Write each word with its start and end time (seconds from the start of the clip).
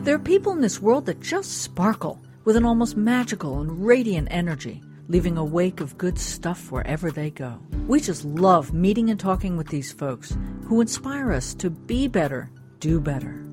There 0.00 0.14
are 0.14 0.20
people 0.20 0.52
in 0.52 0.60
this 0.60 0.80
world 0.80 1.06
that 1.06 1.18
just 1.18 1.60
sparkle 1.62 2.22
with 2.44 2.54
an 2.54 2.64
almost 2.64 2.96
magical 2.96 3.60
and 3.60 3.84
radiant 3.84 4.28
energy, 4.30 4.80
leaving 5.08 5.36
a 5.36 5.44
wake 5.44 5.80
of 5.80 5.98
good 5.98 6.20
stuff 6.20 6.70
wherever 6.70 7.10
they 7.10 7.30
go. 7.30 7.58
We 7.88 7.98
just 7.98 8.24
love 8.24 8.72
meeting 8.72 9.10
and 9.10 9.18
talking 9.18 9.56
with 9.56 9.66
these 9.66 9.90
folks 9.90 10.38
who 10.66 10.80
inspire 10.80 11.32
us 11.32 11.52
to 11.54 11.68
be 11.68 12.06
better, 12.06 12.48
do 12.78 13.00
better. 13.00 13.44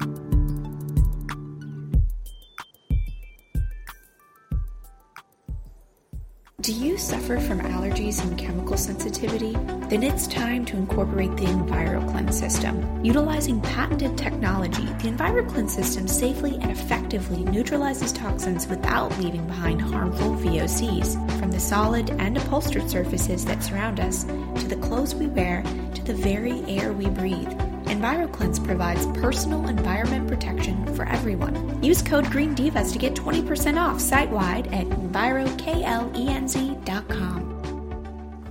Do 6.65 6.73
you 6.73 6.97
suffer 6.97 7.39
from 7.39 7.59
allergies 7.59 8.23
and 8.23 8.35
chemical 8.39 8.75
sensitivity? 8.75 9.51
Then 9.87 10.01
it's 10.01 10.25
time 10.25 10.65
to 10.65 10.75
incorporate 10.75 11.37
the 11.37 11.45
EnviroKlenz 11.45 12.33
system. 12.33 13.05
Utilizing 13.05 13.61
patented 13.61 14.17
technology, 14.17 14.83
the 14.83 15.11
EnviroKlenz 15.11 15.69
system 15.69 16.07
safely 16.07 16.55
and 16.55 16.71
effectively 16.71 17.43
neutralizes 17.43 18.11
toxins 18.13 18.65
without 18.67 19.15
leaving 19.19 19.45
behind 19.45 19.79
harmful 19.79 20.33
VOCs. 20.37 21.39
From 21.39 21.51
the 21.51 21.59
solid 21.59 22.09
and 22.09 22.35
upholstered 22.35 22.89
surfaces 22.89 23.45
that 23.45 23.61
surround 23.61 23.99
us, 23.99 24.23
to 24.23 24.67
the 24.67 24.77
clothes 24.77 25.13
we 25.13 25.27
wear, 25.27 25.61
to 25.93 26.03
the 26.03 26.15
very 26.15 26.63
air 26.67 26.93
we 26.93 27.05
breathe. 27.09 27.64
EnviroKlenz 27.85 28.63
provides 28.63 29.05
personal 29.19 29.67
environment 29.67 30.27
protection 30.27 30.95
for 30.95 31.07
everyone. 31.07 31.83
Use 31.83 32.01
code 32.01 32.25
GREENDIVAS 32.25 32.93
to 32.93 32.99
get 32.99 33.13
20% 33.15 33.79
off 33.79 33.99
site-wide 33.99 34.73
at 34.73 34.87
EnviroKlenz.com. 34.87 37.51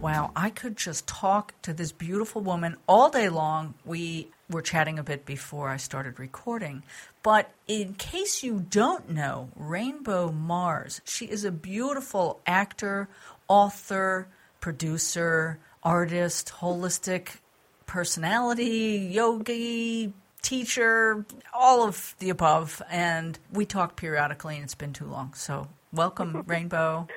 Wow, 0.01 0.30
I 0.37 0.51
could 0.51 0.77
just 0.77 1.06
talk 1.06 1.55
to 1.62 1.73
this 1.73 1.91
beautiful 1.91 2.42
woman 2.42 2.77
all 2.87 3.09
day 3.09 3.30
long. 3.30 3.73
We 3.87 4.28
were 4.51 4.61
chatting 4.61 4.98
a 4.98 5.02
bit 5.02 5.25
before 5.25 5.70
I 5.70 5.78
started 5.78 6.19
recording. 6.19 6.83
But 7.23 7.51
in 7.67 7.95
case 7.95 8.42
you 8.42 8.67
don't 8.69 9.11
know, 9.11 9.48
Rainbeau 9.56 10.30
Mars, 10.30 11.01
she 11.05 11.25
is 11.25 11.47
a 11.47 11.51
beautiful 11.51 12.41
actor, 12.47 13.08
author, 13.48 14.28
producer, 14.61 15.58
artist, 15.83 16.53
holistic 16.61 17.39
personality, 17.86 19.08
yogi, 19.12 20.12
teacher, 20.42 21.24
all 21.52 21.86
of 21.86 22.14
the 22.18 22.30
above. 22.30 22.82
And 22.90 23.38
we 23.52 23.66
talk 23.66 23.96
periodically, 23.96 24.56
and 24.56 24.64
it's 24.64 24.74
been 24.74 24.92
too 24.92 25.06
long. 25.06 25.34
So, 25.34 25.68
welcome, 25.92 26.42
Rainbeau. 26.46 27.08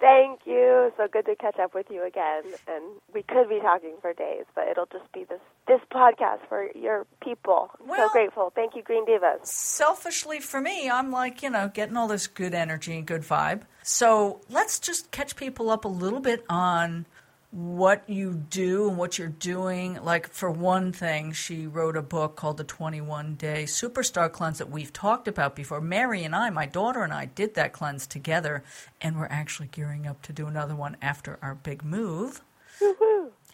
Thank 0.00 0.42
you. 0.46 0.92
So 0.96 1.08
good 1.10 1.26
to 1.26 1.34
catch 1.34 1.58
up 1.58 1.74
with 1.74 1.86
you 1.90 2.06
again. 2.06 2.44
And 2.68 2.84
we 3.12 3.24
could 3.24 3.48
be 3.48 3.58
talking 3.58 3.94
for 4.00 4.12
days, 4.12 4.44
but 4.54 4.68
it'll 4.68 4.86
just 4.86 5.10
be 5.12 5.24
this 5.24 5.40
this 5.66 5.80
podcast 5.92 6.38
for 6.48 6.68
your 6.76 7.04
people. 7.20 7.68
I'm 7.80 7.88
Well- 7.88 8.08
so 8.08 8.12
grateful. 8.12 8.52
Thank 8.54 8.76
you, 8.76 8.82
Green 8.82 9.04
Divas. 9.04 9.44
Selfishly 9.44 10.38
for 10.38 10.60
me, 10.60 10.88
I'm 10.88 11.10
like, 11.10 11.42
you 11.42 11.50
know, 11.50 11.66
getting 11.68 11.96
all 11.96 12.06
this 12.06 12.28
good 12.28 12.54
energy 12.54 12.96
and 12.96 13.06
good 13.06 13.22
vibe. 13.22 13.62
So 13.82 14.40
let's 14.48 14.78
just 14.78 15.10
catch 15.10 15.34
people 15.34 15.68
up 15.68 15.84
a 15.84 15.88
little 15.88 16.20
bit 16.20 16.44
on 16.48 17.06
what 17.50 18.08
you 18.08 18.34
do 18.34 18.88
and 18.88 18.98
what 18.98 19.18
you're 19.18 19.28
doing. 19.28 20.02
Like, 20.02 20.28
for 20.28 20.50
one 20.50 20.92
thing, 20.92 21.32
she 21.32 21.66
wrote 21.66 21.96
a 21.96 22.02
book 22.02 22.36
called 22.36 22.58
The 22.58 22.64
21 22.64 23.34
Day 23.36 23.64
Superstar 23.64 24.30
Cleanse 24.30 24.58
that 24.58 24.70
we've 24.70 24.92
talked 24.92 25.28
about 25.28 25.56
before. 25.56 25.80
Mary 25.80 26.24
and 26.24 26.34
I, 26.34 26.50
my 26.50 26.66
daughter 26.66 27.02
and 27.02 27.12
I, 27.12 27.24
did 27.24 27.54
that 27.54 27.72
cleanse 27.72 28.06
together, 28.06 28.62
and 29.00 29.18
we're 29.18 29.26
actually 29.26 29.68
gearing 29.68 30.06
up 30.06 30.20
to 30.22 30.32
do 30.32 30.46
another 30.46 30.76
one 30.76 30.96
after 31.00 31.38
our 31.40 31.54
big 31.54 31.84
move. 31.84 32.42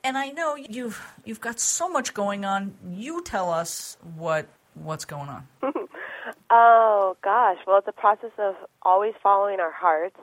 And 0.03 0.19
I 0.19 0.29
know 0.29 0.55
you've 0.55 1.01
you've 1.25 1.41
got 1.41 1.59
so 1.59 1.89
much 1.89 2.13
going 2.13 2.45
on. 2.45 2.75
You 2.87 3.23
tell 3.23 3.51
us 3.51 3.97
what 4.17 4.47
what's 4.75 5.07
going 5.07 5.29
on. 5.31 5.47
Oh 6.51 7.17
gosh, 7.23 7.57
well, 7.67 7.79
it's 7.79 7.89
a 7.89 7.93
process 7.93 8.31
of 8.39 8.55
always 8.83 9.15
following 9.23 9.61
our 9.61 9.73
hearts, 9.73 10.17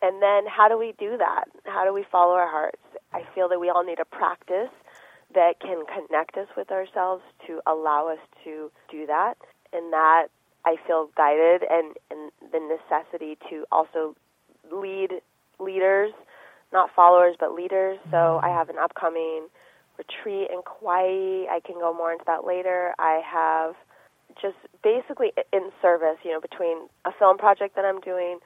and 0.00 0.20
then 0.20 0.44
how 0.46 0.68
do 0.68 0.76
we 0.76 0.92
do 0.98 1.16
that? 1.18 1.44
How 1.64 1.84
do 1.84 1.92
we 1.92 2.04
follow 2.10 2.34
our 2.34 2.48
hearts? 2.50 2.81
I 3.12 3.22
feel 3.34 3.48
that 3.48 3.60
we 3.60 3.70
all 3.70 3.84
need 3.84 4.00
a 4.00 4.04
practice 4.04 4.70
that 5.34 5.60
can 5.60 5.84
connect 5.86 6.36
us 6.36 6.48
with 6.56 6.70
ourselves 6.70 7.22
to 7.46 7.60
allow 7.66 8.08
us 8.08 8.18
to 8.44 8.70
do 8.90 9.06
that, 9.06 9.34
and 9.72 9.92
that 9.92 10.26
I 10.64 10.76
feel 10.86 11.10
guided 11.16 11.62
and 11.68 11.96
and 12.10 12.30
the 12.52 12.60
necessity 12.60 13.38
to 13.50 13.64
also 13.72 14.14
lead 14.70 15.20
leaders, 15.58 16.12
not 16.72 16.90
followers, 16.94 17.36
but 17.38 17.52
leaders. 17.54 17.98
So 18.10 18.40
I 18.42 18.48
have 18.48 18.68
an 18.68 18.76
upcoming 18.78 19.48
retreat 19.98 20.48
in 20.50 20.62
Kauai. 20.62 21.46
I 21.50 21.60
can 21.64 21.76
go 21.78 21.92
more 21.94 22.12
into 22.12 22.24
that 22.26 22.44
later. 22.46 22.94
I 22.98 23.20
have 23.24 23.74
just 24.40 24.56
basically 24.82 25.32
in 25.52 25.70
service, 25.80 26.16
you 26.24 26.32
know, 26.32 26.40
between 26.40 26.88
a 27.04 27.12
film 27.18 27.38
project 27.38 27.76
that 27.76 27.84
I'm 27.84 28.00
doing, 28.00 28.38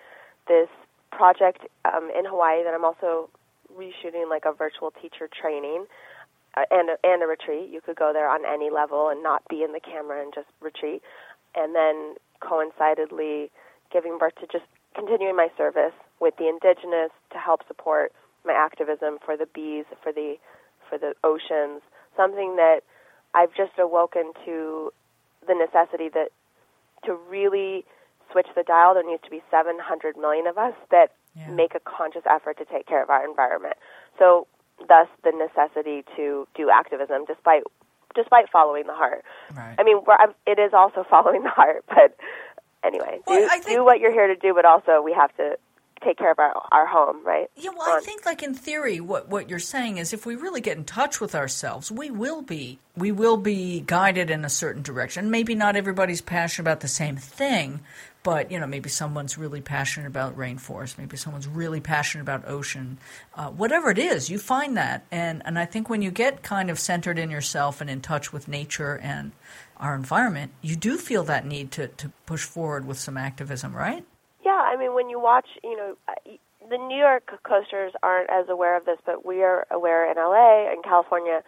this 0.48 0.68
project 1.12 1.60
um, 1.84 2.10
in 2.16 2.24
Hawaii 2.24 2.64
that 2.64 2.74
I'm 2.74 2.84
also 2.84 3.30
reshooting 3.78 4.28
like 4.28 4.44
a 4.46 4.52
virtual 4.52 4.90
teacher 4.90 5.28
training 5.28 5.86
uh, 6.56 6.64
and 6.70 6.90
a, 6.90 6.96
and 7.04 7.22
a 7.22 7.26
retreat. 7.26 7.70
You 7.70 7.80
could 7.80 7.96
go 7.96 8.12
there 8.12 8.28
on 8.28 8.44
any 8.46 8.70
level 8.70 9.08
and 9.08 9.22
not 9.22 9.42
be 9.48 9.62
in 9.62 9.72
the 9.72 9.80
camera 9.80 10.22
and 10.22 10.32
just 10.34 10.48
retreat. 10.60 11.02
And 11.54 11.74
then 11.74 12.16
coincidentally 12.40 13.50
giving 13.92 14.18
birth 14.18 14.34
to 14.40 14.46
just 14.46 14.64
continuing 14.94 15.36
my 15.36 15.48
service 15.56 15.94
with 16.20 16.34
the 16.38 16.48
indigenous 16.48 17.10
to 17.32 17.38
help 17.38 17.60
support 17.66 18.12
my 18.44 18.52
activism 18.52 19.18
for 19.24 19.36
the 19.36 19.46
bees, 19.46 19.84
for 20.02 20.12
the 20.12 20.36
for 20.88 20.98
the 20.98 21.14
oceans, 21.24 21.82
something 22.16 22.56
that 22.56 22.80
I've 23.34 23.54
just 23.54 23.72
awoken 23.78 24.32
to 24.44 24.92
the 25.46 25.54
necessity 25.54 26.08
that 26.14 26.30
to 27.04 27.14
really 27.28 27.84
switch 28.30 28.46
the 28.54 28.62
dial, 28.62 28.94
there 28.94 29.04
needs 29.04 29.22
to 29.24 29.30
be 29.30 29.42
700 29.50 30.16
million 30.16 30.46
of 30.46 30.58
us 30.58 30.74
that 30.90 31.12
Yeah. 31.36 31.50
make 31.50 31.74
a 31.74 31.80
conscious 31.80 32.22
effort 32.28 32.56
to 32.58 32.64
take 32.64 32.86
care 32.86 33.02
of 33.02 33.10
our 33.10 33.24
environment. 33.28 33.76
So, 34.18 34.46
thus 34.88 35.08
the 35.24 35.32
necessity 35.32 36.04
to 36.16 36.46
do 36.54 36.70
activism, 36.70 37.24
despite 37.26 37.62
despite 38.14 38.48
following 38.50 38.86
the 38.86 38.94
heart. 38.94 39.24
Right. 39.54 39.76
I 39.78 39.82
mean, 39.84 39.98
it 40.46 40.58
is 40.58 40.72
also 40.72 41.04
following 41.10 41.42
the 41.42 41.50
heart, 41.50 41.84
but 41.88 42.16
anyway, 42.82 43.20
Well, 43.26 43.40
do, 43.40 43.48
think- 43.48 43.66
do 43.66 43.84
what 43.84 44.00
you're 44.00 44.12
here 44.12 44.26
to 44.26 44.36
do, 44.36 44.54
but 44.54 44.64
also 44.64 45.02
we 45.02 45.12
have 45.12 45.34
to 45.36 45.58
take 46.02 46.18
care 46.18 46.30
of 46.30 46.38
our 46.38 46.54
our 46.72 46.86
home, 46.86 47.24
right? 47.24 47.50
Yeah, 47.56 47.70
well, 47.76 47.96
I 47.96 48.00
think, 48.00 48.26
like 48.26 48.42
in 48.42 48.54
theory, 48.54 49.00
what 49.00 49.28
what 49.28 49.48
you're 49.48 49.58
saying 49.58 49.98
is, 49.98 50.12
if 50.12 50.26
we 50.26 50.36
really 50.36 50.60
get 50.60 50.76
in 50.76 50.84
touch 50.84 51.20
with 51.20 51.34
ourselves, 51.34 51.90
we 51.90 52.10
will 52.10 52.42
be 52.42 52.78
we 52.96 53.12
will 53.12 53.36
be 53.36 53.80
guided 53.80 54.30
in 54.30 54.44
a 54.44 54.48
certain 54.48 54.82
direction. 54.82 55.30
Maybe 55.30 55.54
not 55.54 55.76
everybody's 55.76 56.20
passionate 56.20 56.64
about 56.64 56.80
the 56.80 56.88
same 56.88 57.16
thing, 57.16 57.80
but 58.22 58.50
you 58.50 58.58
know, 58.58 58.66
maybe 58.66 58.88
someone's 58.88 59.38
really 59.38 59.60
passionate 59.60 60.06
about 60.06 60.36
rainforest, 60.36 60.98
maybe 60.98 61.16
someone's 61.16 61.48
really 61.48 61.80
passionate 61.80 62.22
about 62.22 62.48
ocean. 62.48 62.98
Uh, 63.34 63.50
whatever 63.50 63.90
it 63.90 63.98
is, 63.98 64.30
you 64.30 64.38
find 64.38 64.76
that, 64.76 65.04
and 65.10 65.42
and 65.44 65.58
I 65.58 65.64
think 65.64 65.88
when 65.88 66.02
you 66.02 66.10
get 66.10 66.42
kind 66.42 66.70
of 66.70 66.78
centered 66.78 67.18
in 67.18 67.30
yourself 67.30 67.80
and 67.80 67.88
in 67.88 68.00
touch 68.00 68.32
with 68.32 68.48
nature 68.48 68.98
and 68.98 69.32
our 69.76 69.94
environment, 69.94 70.52
you 70.62 70.76
do 70.76 70.96
feel 70.96 71.24
that 71.24 71.46
need 71.46 71.70
to 71.72 71.88
to 71.88 72.12
push 72.26 72.44
forward 72.44 72.86
with 72.86 72.98
some 72.98 73.16
activism, 73.16 73.74
right? 73.74 74.04
I 74.66 74.76
mean, 74.76 74.94
when 74.94 75.08
you 75.08 75.20
watch, 75.20 75.46
you 75.62 75.76
know, 75.76 75.96
uh, 76.08 76.12
the 76.68 76.78
New 76.78 76.98
York 76.98 77.30
coasters 77.44 77.92
aren't 78.02 78.28
as 78.30 78.48
aware 78.48 78.76
of 78.76 78.84
this, 78.84 78.98
but 79.06 79.24
we 79.24 79.42
are 79.42 79.66
aware 79.70 80.10
in 80.10 80.16
LA 80.16 80.70
and 80.70 80.82
California 80.82 81.42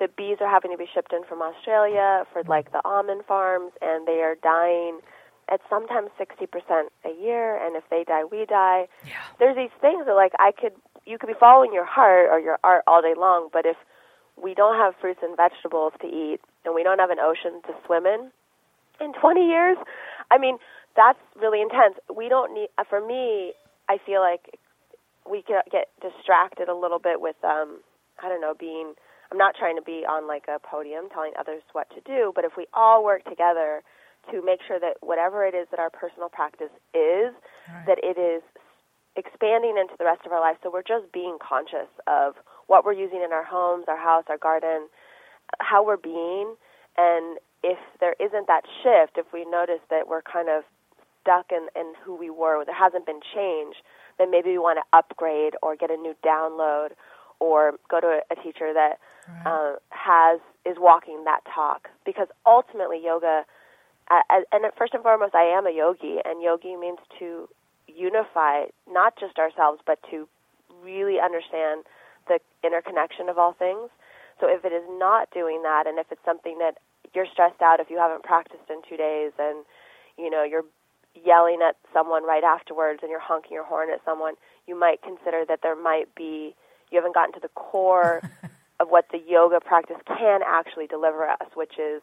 that 0.00 0.16
bees 0.16 0.38
are 0.40 0.50
having 0.50 0.70
to 0.70 0.78
be 0.78 0.86
shipped 0.92 1.12
in 1.12 1.22
from 1.24 1.42
Australia 1.42 2.24
for 2.32 2.42
like 2.44 2.72
the 2.72 2.80
almond 2.84 3.22
farms, 3.26 3.72
and 3.82 4.06
they 4.06 4.22
are 4.22 4.36
dying 4.42 5.00
at 5.50 5.60
sometimes 5.68 6.08
60% 6.18 6.48
a 7.04 7.22
year, 7.22 7.56
and 7.64 7.76
if 7.76 7.84
they 7.90 8.04
die, 8.04 8.24
we 8.24 8.46
die. 8.46 8.88
Yeah. 9.06 9.12
There's 9.38 9.56
these 9.56 9.74
things 9.80 10.06
that, 10.06 10.14
like, 10.14 10.32
I 10.38 10.52
could, 10.52 10.72
you 11.04 11.18
could 11.18 11.26
be 11.26 11.38
following 11.38 11.72
your 11.72 11.84
heart 11.84 12.28
or 12.30 12.40
your 12.40 12.58
art 12.64 12.84
all 12.86 13.02
day 13.02 13.14
long, 13.16 13.48
but 13.52 13.66
if 13.66 13.76
we 14.42 14.54
don't 14.54 14.76
have 14.76 14.94
fruits 15.00 15.20
and 15.22 15.36
vegetables 15.36 15.92
to 16.00 16.06
eat, 16.06 16.40
and 16.64 16.74
we 16.74 16.82
don't 16.82 17.00
have 17.00 17.10
an 17.10 17.18
ocean 17.18 17.60
to 17.66 17.74
swim 17.84 18.06
in, 18.06 18.30
in 19.00 19.12
20 19.12 19.46
years, 19.46 19.76
I 20.30 20.38
mean, 20.38 20.58
that's 20.96 21.18
really 21.40 21.60
intense. 21.62 21.96
We 22.14 22.28
don't 22.28 22.52
need, 22.54 22.68
uh, 22.78 22.84
for 22.88 23.00
me, 23.04 23.52
I 23.88 23.98
feel 24.04 24.20
like 24.20 24.58
we 25.28 25.42
could 25.42 25.62
get 25.70 25.88
distracted 26.00 26.68
a 26.68 26.74
little 26.74 26.98
bit 26.98 27.20
with, 27.20 27.36
um, 27.44 27.80
I 28.22 28.28
don't 28.28 28.40
know, 28.40 28.54
being, 28.58 28.94
I'm 29.30 29.38
not 29.38 29.54
trying 29.58 29.76
to 29.76 29.82
be 29.82 30.04
on 30.08 30.26
like 30.28 30.44
a 30.48 30.58
podium 30.58 31.08
telling 31.12 31.32
others 31.38 31.62
what 31.72 31.88
to 31.94 32.00
do, 32.04 32.32
but 32.34 32.44
if 32.44 32.52
we 32.56 32.66
all 32.74 33.04
work 33.04 33.24
together 33.24 33.82
to 34.30 34.42
make 34.44 34.60
sure 34.66 34.78
that 34.78 34.98
whatever 35.00 35.44
it 35.46 35.54
is 35.54 35.66
that 35.70 35.80
our 35.80 35.90
personal 35.90 36.28
practice 36.28 36.70
is, 36.94 37.32
Right. 37.68 37.86
that 37.86 37.98
it 38.02 38.18
is 38.18 38.42
expanding 39.16 39.76
into 39.78 39.94
the 39.98 40.04
rest 40.04 40.26
of 40.26 40.32
our 40.32 40.40
life. 40.40 40.56
So 40.62 40.70
we're 40.70 40.82
just 40.82 41.12
being 41.12 41.38
conscious 41.40 41.88
of 42.06 42.34
what 42.66 42.84
we're 42.84 42.92
using 42.92 43.22
in 43.22 43.32
our 43.32 43.44
homes, 43.44 43.84
our 43.88 43.96
house, 43.96 44.24
our 44.28 44.38
garden, 44.38 44.88
how 45.60 45.84
we're 45.84 45.96
being. 45.96 46.54
And 46.96 47.38
if 47.62 47.78
there 48.00 48.14
isn't 48.18 48.46
that 48.48 48.64
shift, 48.82 49.16
if 49.18 49.26
we 49.32 49.44
notice 49.44 49.80
that 49.90 50.08
we're 50.08 50.22
kind 50.22 50.48
of 50.48 50.64
stuck 51.22 51.50
in, 51.50 51.68
in 51.74 51.94
who 52.04 52.14
we 52.14 52.30
were, 52.30 52.64
there 52.64 52.74
hasn't 52.74 53.06
been 53.06 53.20
change, 53.34 53.76
then 54.18 54.30
maybe 54.30 54.50
we 54.50 54.58
want 54.58 54.78
to 54.78 54.96
upgrade 54.96 55.54
or 55.62 55.76
get 55.76 55.90
a 55.90 55.96
new 55.96 56.14
download 56.24 56.88
or 57.40 57.74
go 57.88 58.00
to 58.00 58.06
a, 58.06 58.20
a 58.30 58.36
teacher 58.42 58.72
that 58.72 58.98
uh, 59.46 59.74
has 59.90 60.40
is 60.64 60.76
walking 60.78 61.24
that 61.24 61.40
talk. 61.52 61.88
Because 62.04 62.28
ultimately, 62.46 63.00
yoga 63.02 63.44
and 64.10 64.64
first 64.76 64.94
and 64.94 65.02
foremost, 65.02 65.34
I 65.34 65.44
am 65.44 65.66
a 65.66 65.70
yogi, 65.70 66.18
and 66.24 66.42
yogi 66.42 66.76
means 66.76 66.98
to 67.18 67.48
unify 67.88 68.64
not 68.90 69.16
just 69.18 69.38
ourselves, 69.38 69.80
but 69.86 69.98
to 70.10 70.28
really 70.82 71.18
understand 71.20 71.84
the 72.28 72.38
interconnection 72.64 73.28
of 73.28 73.38
all 73.38 73.52
things. 73.52 73.90
So 74.40 74.48
if 74.48 74.64
it 74.64 74.72
is 74.72 74.84
not 74.98 75.28
doing 75.32 75.62
that, 75.62 75.86
and 75.86 75.98
if 75.98 76.10
it's 76.10 76.24
something 76.24 76.58
that 76.58 76.78
you're 77.14 77.26
stressed 77.30 77.60
out 77.60 77.80
if 77.80 77.90
you 77.90 77.98
haven't 77.98 78.22
practiced 78.22 78.68
in 78.70 78.82
two 78.88 78.96
days, 78.96 79.32
and 79.38 79.64
you 80.18 80.30
know 80.30 80.42
you're 80.42 80.64
yelling 81.14 81.58
at 81.66 81.76
someone 81.92 82.24
right 82.24 82.44
afterwards, 82.44 83.00
and 83.02 83.10
you're 83.10 83.20
honking 83.20 83.52
your 83.52 83.64
horn 83.64 83.88
at 83.92 84.00
someone, 84.04 84.34
you 84.66 84.78
might 84.78 85.02
consider 85.02 85.44
that 85.46 85.60
there 85.62 85.76
might 85.76 86.14
be 86.14 86.54
you 86.90 86.98
haven't 86.98 87.14
gotten 87.14 87.32
to 87.32 87.40
the 87.40 87.48
core 87.48 88.20
of 88.80 88.88
what 88.88 89.06
the 89.10 89.18
yoga 89.26 89.60
practice 89.60 89.96
can 90.06 90.40
actually 90.46 90.86
deliver 90.86 91.26
us, 91.26 91.48
which 91.54 91.78
is 91.78 92.02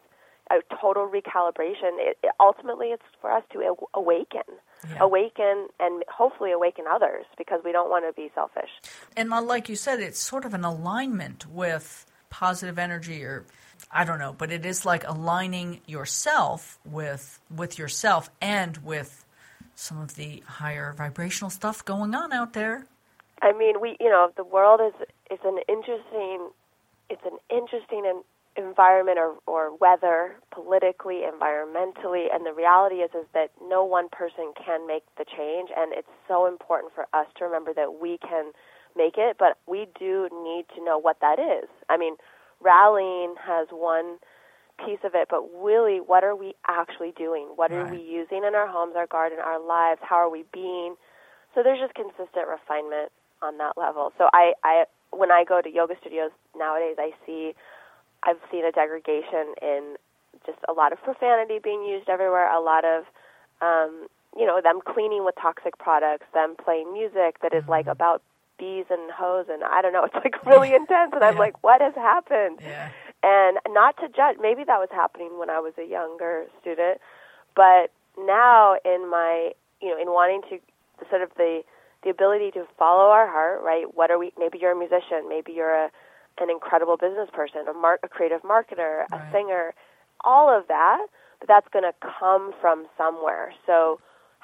a 0.49 0.57
total 0.81 1.07
recalibration. 1.07 1.97
It, 1.99 2.17
it, 2.23 2.31
ultimately, 2.39 2.87
it's 2.87 3.03
for 3.21 3.31
us 3.31 3.43
to 3.53 3.75
awaken, 3.93 4.41
yeah. 4.89 4.97
awaken, 4.99 5.67
and 5.79 6.03
hopefully 6.09 6.51
awaken 6.51 6.85
others 6.89 7.25
because 7.37 7.61
we 7.63 7.71
don't 7.71 7.89
want 7.89 8.05
to 8.07 8.19
be 8.19 8.31
selfish. 8.33 8.69
And 9.15 9.29
like 9.29 9.69
you 9.69 9.75
said, 9.75 9.99
it's 9.99 10.19
sort 10.19 10.45
of 10.45 10.53
an 10.53 10.63
alignment 10.63 11.45
with 11.45 12.05
positive 12.29 12.79
energy, 12.79 13.23
or 13.23 13.45
I 13.91 14.05
don't 14.05 14.19
know, 14.19 14.33
but 14.37 14.51
it 14.51 14.65
is 14.65 14.85
like 14.85 15.07
aligning 15.07 15.81
yourself 15.85 16.79
with 16.85 17.39
with 17.55 17.79
yourself 17.79 18.29
and 18.41 18.77
with 18.77 19.25
some 19.75 19.99
of 19.99 20.15
the 20.15 20.43
higher 20.45 20.93
vibrational 20.93 21.49
stuff 21.49 21.83
going 21.85 22.13
on 22.13 22.31
out 22.33 22.53
there. 22.53 22.85
I 23.41 23.53
mean, 23.53 23.81
we 23.81 23.97
you 23.99 24.09
know 24.09 24.31
the 24.35 24.43
world 24.43 24.81
is 24.81 25.07
is 25.31 25.39
an 25.43 25.59
interesting 25.67 26.49
it's 27.09 27.25
an 27.25 27.37
interesting 27.49 28.21
environment 28.55 29.17
or, 29.17 29.35
or 29.47 29.75
weather 29.77 30.35
politically 30.51 31.21
environmentally 31.23 32.27
and 32.33 32.45
the 32.45 32.53
reality 32.53 32.95
is 32.95 33.09
is 33.15 33.25
that 33.33 33.51
no 33.67 33.83
one 33.83 34.09
person 34.09 34.53
can 34.53 34.85
make 34.85 35.03
the 35.17 35.25
change 35.25 35.69
and 35.75 35.93
it's 35.93 36.09
so 36.27 36.45
important 36.45 36.93
for 36.93 37.07
us 37.13 37.27
to 37.37 37.45
remember 37.45 37.73
that 37.73 38.01
we 38.01 38.17
can 38.17 38.51
make 38.97 39.17
it 39.17 39.37
but 39.39 39.57
we 39.67 39.87
do 39.97 40.27
need 40.43 40.65
to 40.75 40.83
know 40.83 40.97
what 40.97 41.17
that 41.21 41.39
is 41.39 41.69
i 41.89 41.95
mean 41.97 42.15
rallying 42.61 43.35
has 43.39 43.67
one 43.71 44.17
piece 44.85 44.99
of 45.03 45.11
it 45.13 45.27
but 45.29 45.43
really 45.61 45.99
what 45.99 46.23
are 46.23 46.35
we 46.35 46.53
actually 46.67 47.11
doing 47.17 47.47
what 47.55 47.71
right. 47.71 47.79
are 47.79 47.91
we 47.91 48.01
using 48.01 48.43
in 48.47 48.55
our 48.55 48.67
homes 48.67 48.93
our 48.95 49.07
garden 49.07 49.37
our 49.43 49.59
lives 49.59 49.99
how 50.01 50.15
are 50.15 50.29
we 50.29 50.45
being 50.53 50.95
so 51.53 51.61
there's 51.63 51.79
just 51.79 51.93
consistent 51.93 52.47
refinement 52.47 53.11
on 53.41 53.57
that 53.57 53.73
level 53.77 54.13
so 54.17 54.29
i 54.31 54.53
i 54.63 54.85
when 55.11 55.31
i 55.31 55.43
go 55.43 55.61
to 55.61 55.69
yoga 55.69 55.95
studios 55.99 56.31
nowadays 56.55 56.95
i 56.97 57.11
see 57.25 57.53
I've 58.23 58.39
seen 58.51 58.65
a 58.65 58.71
degradation 58.71 59.53
in 59.61 59.95
just 60.45 60.59
a 60.67 60.73
lot 60.73 60.91
of 60.91 61.01
profanity 61.03 61.59
being 61.63 61.83
used 61.83 62.09
everywhere, 62.09 62.51
a 62.51 62.61
lot 62.61 62.83
of 62.85 63.03
um, 63.61 64.07
you 64.37 64.45
know 64.45 64.61
them 64.61 64.79
cleaning 64.85 65.25
with 65.25 65.35
toxic 65.41 65.77
products, 65.77 66.25
them 66.33 66.55
playing 66.63 66.91
music 66.93 67.39
that 67.41 67.53
is 67.53 67.63
like 67.67 67.85
mm-hmm. 67.85 67.91
about 67.91 68.21
bees 68.59 68.85
and 68.89 69.09
hoes, 69.11 69.45
and 69.49 69.63
I 69.63 69.81
don't 69.81 69.93
know, 69.93 70.03
it's 70.11 70.15
like 70.15 70.35
really 70.45 70.73
intense, 70.73 71.13
and 71.13 71.23
I'm 71.23 71.37
like, 71.37 71.63
what 71.63 71.81
has 71.81 71.95
happened? 71.95 72.59
Yeah. 72.61 72.89
And 73.23 73.57
not 73.69 73.97
to 73.97 74.07
judge, 74.07 74.37
maybe 74.39 74.63
that 74.65 74.79
was 74.79 74.89
happening 74.91 75.39
when 75.39 75.49
I 75.49 75.59
was 75.59 75.73
a 75.77 75.85
younger 75.85 76.45
student, 76.61 77.01
but 77.55 77.91
now 78.17 78.75
in 78.85 79.09
my 79.09 79.51
you 79.81 79.89
know 79.89 79.99
in 79.99 80.09
wanting 80.09 80.41
to 80.49 80.59
sort 81.09 81.21
of 81.21 81.29
the 81.35 81.63
the 82.03 82.09
ability 82.09 82.51
to 82.51 82.65
follow 82.77 83.09
our 83.09 83.27
heart, 83.27 83.61
right? 83.63 83.93
What 83.93 84.11
are 84.11 84.17
we? 84.17 84.31
Maybe 84.37 84.59
you're 84.61 84.71
a 84.71 84.77
musician, 84.77 85.27
maybe 85.27 85.51
you're 85.51 85.73
a 85.73 85.89
an 86.39 86.49
incredible 86.49 86.97
business 86.97 87.29
person, 87.33 87.67
a, 87.67 87.73
mar- 87.73 87.99
a 88.03 88.07
creative 88.07 88.41
marketer, 88.43 89.05
a 89.11 89.17
right. 89.17 89.31
singer, 89.31 89.73
all 90.23 90.49
of 90.49 90.67
that, 90.67 91.05
but 91.39 91.47
that's 91.47 91.67
going 91.71 91.83
to 91.83 91.93
come 92.19 92.53
from 92.61 92.85
somewhere. 92.97 93.53
So, 93.65 93.99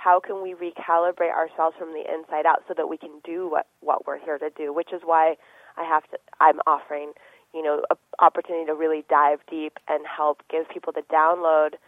how 0.06 0.20
can 0.20 0.44
we 0.44 0.54
recalibrate 0.54 1.34
ourselves 1.34 1.76
from 1.80 1.92
the 1.94 2.04
inside 2.06 2.46
out 2.46 2.62
so 2.68 2.76
that 2.78 2.88
we 2.88 2.96
can 2.96 3.20
do 3.24 3.50
what 3.50 3.66
what 3.82 4.06
we're 4.06 4.20
here 4.20 4.38
to 4.38 4.52
do? 4.56 4.72
Which 4.72 4.94
is 4.94 5.02
why 5.04 5.36
I 5.78 5.84
have 5.84 6.04
to. 6.12 6.18
I'm 6.40 6.60
offering, 6.68 7.14
you 7.56 7.64
know, 7.64 7.82
an 7.90 7.98
opportunity 8.20 8.66
to 8.68 8.76
really 8.76 9.04
dive 9.10 9.40
deep 9.50 9.80
and 9.88 10.06
help 10.06 10.44
give 10.52 10.70
people 10.70 10.94
the 10.94 11.02
download 11.12 11.82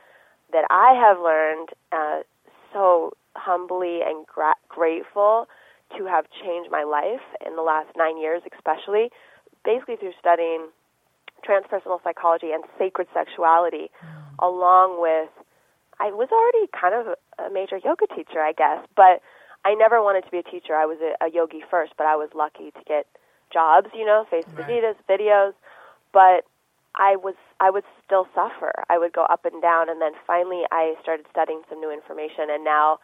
that 0.51 0.65
I 0.71 0.97
have 0.97 1.19
learned 1.21 1.69
uh, 1.91 2.23
so 2.73 3.13
humbly 3.35 3.99
and 4.03 4.25
gra- 4.25 4.63
grateful 4.67 5.47
to 5.95 6.05
have 6.05 6.25
changed 6.43 6.71
my 6.71 6.83
life 6.83 7.21
in 7.45 7.55
the 7.55 7.61
last 7.61 7.89
nine 7.95 8.17
years, 8.17 8.41
especially 8.51 9.11
basically 9.63 9.95
through 9.95 10.13
studying 10.19 10.69
transpersonal 11.47 12.01
psychology 12.03 12.49
and 12.51 12.63
sacred 12.79 13.07
sexuality, 13.13 13.91
mm. 14.03 14.39
along 14.39 14.99
with 14.99 15.29
I 15.99 16.11
was 16.11 16.29
already 16.31 16.69
kind 16.71 16.93
of 16.93 17.15
a 17.39 17.53
major 17.53 17.77
yoga 17.77 18.07
teacher, 18.07 18.39
I 18.39 18.53
guess, 18.53 18.85
but 18.95 19.21
I 19.65 19.73
never 19.73 20.01
wanted 20.01 20.25
to 20.25 20.31
be 20.31 20.37
a 20.37 20.43
teacher. 20.43 20.75
I 20.75 20.85
was 20.85 20.97
a, 21.01 21.25
a 21.25 21.29
yogi 21.29 21.63
first, 21.69 21.93
but 21.97 22.05
I 22.05 22.15
was 22.15 22.29
lucky 22.35 22.71
to 22.71 22.83
get 22.87 23.07
jobs, 23.51 23.89
you 23.93 24.05
know, 24.05 24.25
face 24.29 24.45
right. 24.55 24.67
videos, 24.67 24.95
videos, 25.09 25.53
but 26.13 26.45
I 26.95 27.15
was 27.15 27.35
I 27.59 27.69
would 27.69 27.83
still 28.05 28.27
suffer. 28.33 28.71
I 28.89 28.97
would 28.97 29.13
go 29.13 29.25
up 29.25 29.45
and 29.45 29.61
down 29.61 29.89
and 29.89 30.01
then 30.01 30.13
finally 30.25 30.63
I 30.71 30.95
started 31.01 31.25
studying 31.29 31.61
some 31.69 31.79
new 31.79 31.91
information 31.91 32.49
and 32.49 32.63
now 32.63 32.99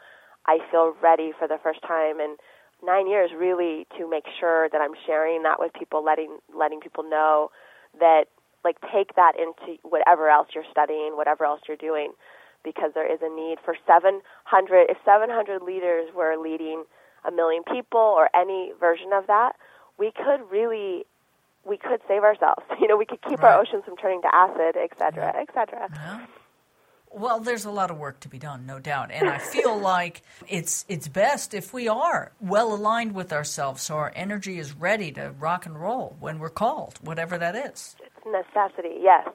I 0.45 0.60
feel 0.72 0.94
ready 1.01 1.31
for 1.38 1.48
the 1.48 1.57
first 1.62 1.81
time 1.81 2.19
in 2.19 2.38
nine 2.84 3.07
years 3.07 3.31
really 3.38 3.88
to 3.98 4.10
make 4.10 4.25
sure 4.40 4.69
that 4.69 4.81
I'm 4.81 4.94
sharing 5.06 5.44
that 5.44 5.60
with 5.60 5.74
people, 5.74 6.04
letting 6.04 6.38
letting 6.54 6.81
people 6.81 7.04
know 7.04 7.50
that 8.00 8.25
like 8.63 8.78
take 8.94 9.16
that 9.16 9.34
into 9.38 9.78
whatever 9.84 10.30
else 10.30 10.48
you're 10.56 10.68
studying, 10.72 11.16
whatever 11.16 11.45
else 11.45 11.62
you're 11.68 11.78
doing, 11.78 12.13
because 12.63 12.92
there 12.94 13.12
is 13.12 13.19
a 13.21 13.30
need 13.30 13.57
for 13.63 13.75
700. 13.86 14.89
If 14.89 14.98
700 15.06 15.62
leaders 15.62 16.10
were 16.15 16.36
leading 16.38 16.83
a 17.25 17.31
million 17.31 17.63
people 17.63 18.00
or 18.00 18.30
any 18.36 18.71
version 18.80 19.12
of 19.13 19.27
that, 19.27 19.54
we 19.98 20.12
could 20.12 20.50
really 20.51 21.06
we 21.65 21.77
could 21.77 22.01
save 22.07 22.24
ourselves. 22.24 22.63
You 22.80 22.88
know, 22.88 22.98
we 22.98 23.06
could 23.06 23.21
keep 23.21 23.42
right. 23.42 23.54
our 23.54 23.62
oceans 23.62 23.86
from 23.86 23.95
turning 23.95 24.21
to 24.24 24.36
acid, 24.36 24.75
et 24.75 24.92
cetera, 24.98 25.33
et 25.38 25.50
cetera. 25.54 25.88
Yeah. 25.94 26.25
Well, 27.15 27.39
there's 27.39 27.63
a 27.63 27.71
lot 27.71 27.92
of 27.92 27.98
work 27.98 28.19
to 28.21 28.27
be 28.27 28.39
done, 28.39 28.66
no 28.66 28.80
doubt, 28.80 29.12
and 29.12 29.30
I 29.30 29.38
feel 29.38 29.77
like 29.94 30.24
it's 30.48 30.83
it's 30.89 31.07
best 31.07 31.54
if 31.54 31.71
we 31.71 31.88
are 31.88 32.31
well 32.42 32.74
aligned 32.74 33.13
with 33.13 33.31
ourselves, 33.31 33.83
so 33.83 33.95
our 33.95 34.12
energy 34.16 34.57
is 34.57 34.74
ready 34.74 35.12
to 35.13 35.33
rock 35.39 35.66
and 35.66 35.80
roll 35.80 36.18
when 36.19 36.39
we're 36.39 36.50
called, 36.50 36.98
whatever 37.01 37.38
that 37.38 37.56
is. 37.56 37.95
It's 38.04 38.25
necessity, 38.25 38.95
yes. 39.00 39.30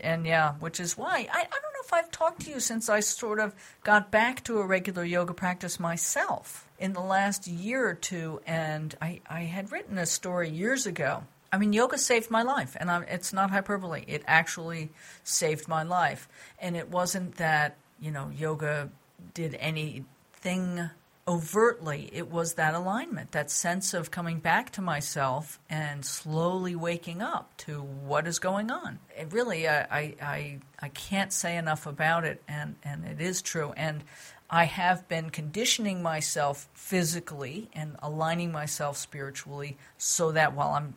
And 0.00 0.26
yeah, 0.26 0.54
which 0.54 0.80
is 0.80 0.96
why 0.96 1.28
I, 1.32 1.40
I 1.40 1.42
don't 1.42 1.52
know 1.52 1.84
if 1.84 1.92
I've 1.92 2.10
talked 2.10 2.42
to 2.42 2.50
you 2.50 2.60
since 2.60 2.88
I 2.88 3.00
sort 3.00 3.40
of 3.40 3.54
got 3.84 4.10
back 4.10 4.44
to 4.44 4.58
a 4.58 4.66
regular 4.66 5.04
yoga 5.04 5.34
practice 5.34 5.78
myself 5.80 6.68
in 6.78 6.92
the 6.92 7.00
last 7.00 7.46
year 7.46 7.88
or 7.88 7.94
two, 7.94 8.40
and 8.46 8.94
I, 9.02 9.20
I 9.28 9.40
had 9.40 9.70
written 9.70 9.98
a 9.98 10.06
story 10.06 10.48
years 10.48 10.86
ago. 10.86 11.24
I 11.52 11.58
mean, 11.58 11.72
yoga 11.72 11.98
saved 11.98 12.30
my 12.30 12.42
life, 12.42 12.76
and 12.78 12.90
I'm, 12.90 13.02
it's 13.04 13.32
not 13.32 13.50
hyperbole. 13.50 14.04
It 14.06 14.22
actually 14.26 14.90
saved 15.24 15.68
my 15.68 15.82
life, 15.82 16.28
and 16.58 16.76
it 16.76 16.88
wasn't 16.88 17.36
that 17.36 17.76
you 18.00 18.10
know 18.10 18.30
yoga 18.34 18.90
did 19.34 19.54
anything 19.56 20.90
overtly. 21.30 22.10
It 22.12 22.28
was 22.28 22.54
that 22.54 22.74
alignment, 22.74 23.30
that 23.30 23.52
sense 23.52 23.94
of 23.94 24.10
coming 24.10 24.40
back 24.40 24.70
to 24.72 24.82
myself 24.82 25.60
and 25.70 26.04
slowly 26.04 26.74
waking 26.74 27.22
up 27.22 27.56
to 27.58 27.80
what 27.80 28.26
is 28.26 28.40
going 28.40 28.68
on. 28.68 28.98
It 29.16 29.32
really, 29.32 29.68
I, 29.68 30.16
I, 30.20 30.58
I 30.80 30.88
can't 30.88 31.32
say 31.32 31.56
enough 31.56 31.86
about 31.86 32.24
it, 32.24 32.42
and, 32.48 32.74
and 32.82 33.04
it 33.04 33.20
is 33.20 33.42
true. 33.42 33.72
And 33.76 34.02
I 34.50 34.64
have 34.64 35.06
been 35.06 35.30
conditioning 35.30 36.02
myself 36.02 36.68
physically 36.74 37.70
and 37.74 37.94
aligning 38.02 38.50
myself 38.50 38.96
spiritually 38.96 39.76
so 39.98 40.32
that 40.32 40.52
while 40.56 40.70
I'm 40.70 40.94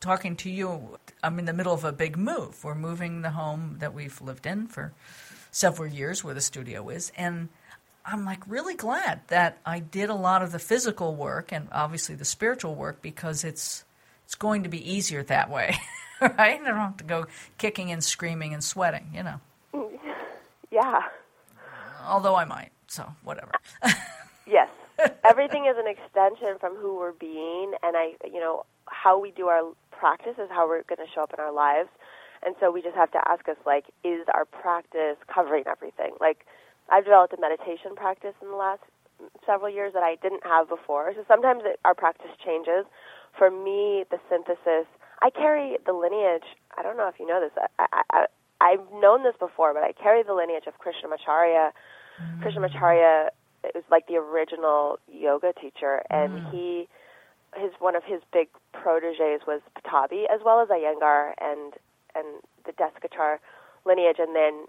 talking 0.00 0.36
to 0.36 0.50
you, 0.50 0.98
I'm 1.22 1.38
in 1.38 1.44
the 1.44 1.52
middle 1.52 1.74
of 1.74 1.84
a 1.84 1.92
big 1.92 2.16
move. 2.16 2.64
We're 2.64 2.74
moving 2.74 3.20
the 3.20 3.30
home 3.30 3.76
that 3.80 3.92
we've 3.92 4.22
lived 4.22 4.46
in 4.46 4.68
for 4.68 4.94
several 5.50 5.92
years 5.92 6.24
where 6.24 6.32
the 6.32 6.40
studio 6.40 6.88
is. 6.88 7.12
And 7.14 7.50
I'm 8.06 8.24
like 8.24 8.40
really 8.46 8.74
glad 8.74 9.20
that 9.28 9.58
I 9.66 9.80
did 9.80 10.08
a 10.10 10.14
lot 10.14 10.42
of 10.42 10.52
the 10.52 10.58
physical 10.58 11.14
work 11.14 11.52
and 11.52 11.68
obviously 11.72 12.14
the 12.14 12.24
spiritual 12.24 12.74
work 12.74 13.02
because 13.02 13.42
it's 13.42 13.84
it's 14.24 14.36
going 14.36 14.62
to 14.62 14.68
be 14.68 14.92
easier 14.92 15.22
that 15.24 15.50
way. 15.50 15.76
right? 16.20 16.38
I 16.38 16.56
don't 16.56 16.76
have 16.76 16.96
to 16.98 17.04
go 17.04 17.26
kicking 17.58 17.90
and 17.92 18.02
screaming 18.02 18.54
and 18.54 18.62
sweating, 18.62 19.10
you 19.14 19.22
know. 19.22 19.40
Yeah. 20.72 21.00
Although 22.04 22.34
I 22.34 22.44
might, 22.44 22.70
so 22.88 23.10
whatever. 23.22 23.52
yes. 24.46 24.68
Everything 25.24 25.64
is 25.64 25.76
an 25.78 25.86
extension 25.86 26.58
from 26.58 26.74
who 26.74 26.96
we're 26.98 27.12
being 27.12 27.72
and 27.82 27.96
I 27.96 28.14
you 28.24 28.40
know 28.40 28.66
how 28.86 29.18
we 29.18 29.30
do 29.30 29.46
our 29.46 29.72
practice 29.90 30.34
is 30.38 30.48
how 30.50 30.68
we're 30.68 30.82
going 30.82 30.98
to 30.98 31.12
show 31.14 31.22
up 31.22 31.32
in 31.32 31.40
our 31.40 31.52
lives. 31.52 31.88
And 32.44 32.54
so 32.60 32.70
we 32.70 32.82
just 32.82 32.96
have 32.96 33.10
to 33.12 33.20
ask 33.28 33.48
us, 33.48 33.56
like, 33.64 33.86
is 34.04 34.26
our 34.32 34.44
practice 34.44 35.16
covering 35.32 35.64
everything? 35.66 36.12
Like, 36.20 36.46
I've 36.90 37.04
developed 37.04 37.34
a 37.34 37.40
meditation 37.40 37.94
practice 37.96 38.34
in 38.40 38.48
the 38.48 38.56
last 38.56 38.82
several 39.44 39.70
years 39.70 39.92
that 39.94 40.02
I 40.02 40.16
didn't 40.16 40.44
have 40.44 40.68
before. 40.68 41.12
So 41.14 41.24
sometimes 41.26 41.62
it, 41.64 41.80
our 41.84 41.94
practice 41.94 42.30
changes. 42.44 42.84
For 43.36 43.50
me, 43.50 44.04
the 44.10 44.18
synthesis, 44.30 44.86
I 45.22 45.30
carry 45.30 45.78
the 45.84 45.92
lineage. 45.92 46.46
I 46.76 46.82
don't 46.82 46.96
know 46.96 47.08
if 47.08 47.18
you 47.18 47.26
know 47.26 47.40
this. 47.40 47.52
I, 47.78 47.86
I, 47.92 48.02
I 48.10 48.26
I've 48.58 48.86
known 48.92 49.22
this 49.22 49.34
before, 49.38 49.74
but 49.74 49.82
I 49.82 49.92
carry 49.92 50.22
the 50.22 50.32
lineage 50.32 50.64
of 50.66 50.74
Krishnamacharya. 50.80 51.72
Mm. 52.22 52.42
Krishnamacharya 52.42 53.28
was 53.74 53.84
like 53.90 54.06
the 54.06 54.16
original 54.16 54.98
yoga 55.12 55.52
teacher, 55.52 56.02
and 56.08 56.40
mm. 56.40 56.50
he 56.50 56.88
his 57.56 57.72
one 57.78 57.96
of 57.96 58.04
his 58.04 58.20
big 58.32 58.48
proteges 58.72 59.42
was 59.46 59.60
Pattabhi, 59.76 60.24
as 60.32 60.40
well 60.44 60.60
as 60.60 60.68
Iyengar 60.68 61.32
and 61.40 61.74
and 62.14 62.26
the 62.64 62.72
Desikachar 62.72 63.38
lineage, 63.84 64.16
and 64.18 64.34
then 64.34 64.66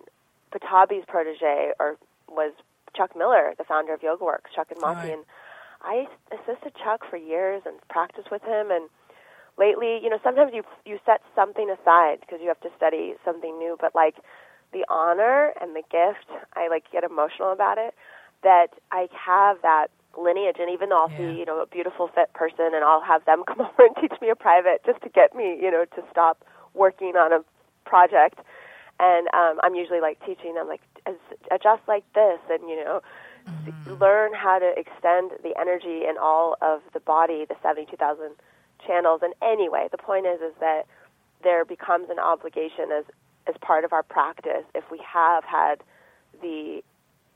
Pattabhi's 0.51 1.05
protege 1.07 1.71
or 1.79 1.97
was 2.29 2.53
Chuck 2.95 3.15
Miller, 3.15 3.53
the 3.57 3.63
founder 3.63 3.93
of 3.93 4.01
Yoga 4.01 4.23
Works, 4.23 4.51
Chuck 4.55 4.67
and 4.71 4.81
Maty, 4.81 4.95
right. 4.95 5.13
and 5.13 5.25
I 5.81 6.07
assisted 6.31 6.73
Chuck 6.83 7.01
for 7.09 7.17
years 7.17 7.63
and 7.65 7.75
practiced 7.89 8.31
with 8.31 8.41
him. 8.43 8.71
And 8.71 8.89
lately, 9.57 9.99
you 10.01 10.09
know, 10.09 10.19
sometimes 10.23 10.51
you 10.53 10.63
you 10.85 10.99
set 11.05 11.21
something 11.35 11.69
aside 11.69 12.19
because 12.21 12.39
you 12.41 12.47
have 12.47 12.61
to 12.61 12.69
study 12.75 13.15
something 13.23 13.57
new, 13.57 13.77
but 13.79 13.93
like 13.93 14.15
the 14.73 14.85
honor 14.89 15.53
and 15.61 15.75
the 15.75 15.83
gift, 15.91 16.27
I 16.55 16.67
like 16.67 16.91
get 16.91 17.03
emotional 17.03 17.51
about 17.51 17.77
it. 17.77 17.93
That 18.43 18.67
I 18.91 19.07
have 19.13 19.61
that 19.63 19.87
lineage, 20.17 20.57
and 20.59 20.69
even 20.69 20.89
though 20.89 21.05
I'll 21.05 21.11
yeah. 21.11 21.33
see, 21.33 21.39
you 21.39 21.45
know, 21.45 21.61
a 21.61 21.65
beautiful 21.65 22.07
fit 22.13 22.33
person, 22.33 22.73
and 22.73 22.83
I'll 22.83 23.01
have 23.01 23.25
them 23.25 23.43
come 23.47 23.61
over 23.61 23.85
and 23.85 23.95
teach 23.99 24.19
me 24.21 24.29
a 24.29 24.35
private 24.35 24.81
just 24.85 25.01
to 25.03 25.09
get 25.09 25.35
me, 25.35 25.57
you 25.61 25.71
know, 25.71 25.85
to 25.95 26.03
stop 26.11 26.43
working 26.73 27.15
on 27.15 27.33
a 27.33 27.43
project. 27.85 28.39
And 28.99 29.27
um, 29.33 29.59
I'm 29.63 29.75
usually 29.75 30.01
like 30.01 30.23
teaching 30.25 30.55
them 30.55 30.67
like 30.67 30.81
adjust 31.51 31.83
like 31.87 32.03
this, 32.13 32.39
and 32.49 32.67
you 32.69 32.83
know, 32.83 33.01
mm-hmm. 33.47 33.93
learn 34.01 34.33
how 34.33 34.59
to 34.59 34.73
extend 34.77 35.31
the 35.43 35.53
energy 35.59 36.05
in 36.09 36.15
all 36.21 36.57
of 36.61 36.81
the 36.93 36.99
body, 36.99 37.45
the 37.45 37.55
72,000 37.61 38.31
channels. 38.85 39.21
And 39.23 39.33
anyway, 39.41 39.87
the 39.91 39.97
point 39.97 40.25
is, 40.25 40.41
is 40.41 40.53
that 40.59 40.83
there 41.43 41.63
becomes 41.63 42.09
an 42.09 42.19
obligation 42.19 42.91
as 42.91 43.05
as 43.47 43.55
part 43.61 43.85
of 43.85 43.93
our 43.93 44.03
practice 44.03 44.65
if 44.75 44.83
we 44.91 44.99
have 44.99 45.43
had 45.43 45.81
the 46.41 46.83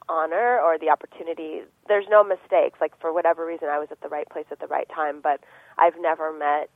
honor 0.09 0.59
or 0.59 0.77
the 0.77 0.89
opportunity. 0.89 1.61
There's 1.87 2.05
no 2.09 2.23
mistakes. 2.23 2.79
Like 2.81 2.99
for 2.99 3.13
whatever 3.13 3.45
reason, 3.45 3.69
I 3.69 3.79
was 3.79 3.87
at 3.91 4.01
the 4.01 4.09
right 4.09 4.27
place 4.29 4.45
at 4.51 4.59
the 4.59 4.67
right 4.67 4.89
time, 4.93 5.21
but 5.21 5.39
I've 5.77 5.99
never 5.99 6.33
met 6.33 6.69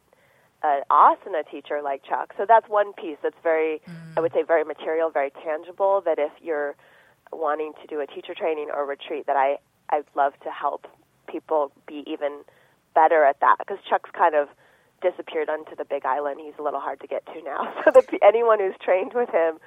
an 0.63 0.81
asana 0.91 1.49
teacher 1.49 1.81
like 1.83 2.03
Chuck. 2.03 2.33
So 2.37 2.45
that's 2.47 2.67
one 2.67 2.93
piece 2.93 3.17
that's 3.21 3.37
very. 3.43 3.81
I 4.17 4.21
would 4.21 4.33
say, 4.33 4.43
very 4.43 4.63
material, 4.63 5.09
very 5.09 5.31
tangible. 5.43 6.01
That 6.05 6.19
if 6.19 6.31
you're 6.41 6.75
wanting 7.31 7.73
to 7.81 7.87
do 7.87 7.99
a 7.99 8.07
teacher 8.07 8.33
training 8.33 8.69
or 8.73 8.85
retreat, 8.85 9.27
that 9.27 9.35
I 9.35 9.57
I'd 9.89 10.05
love 10.15 10.33
to 10.43 10.49
help 10.49 10.87
people 11.27 11.71
be 11.87 12.03
even 12.07 12.41
better 12.93 13.25
at 13.25 13.39
that 13.41 13.57
because 13.59 13.77
Chuck's 13.89 14.09
kind 14.11 14.35
of 14.35 14.47
disappeared 15.01 15.49
onto 15.49 15.75
the 15.75 15.85
Big 15.85 16.05
Island. 16.05 16.39
He's 16.43 16.53
a 16.57 16.63
little 16.63 16.79
hard 16.79 17.01
to 17.01 17.07
get 17.07 17.25
to 17.27 17.41
now. 17.43 17.73
So 17.85 17.91
that 17.91 18.05
anyone 18.23 18.59
who's 18.59 18.75
trained 18.83 19.11
with 19.13 19.29
him 19.29 19.59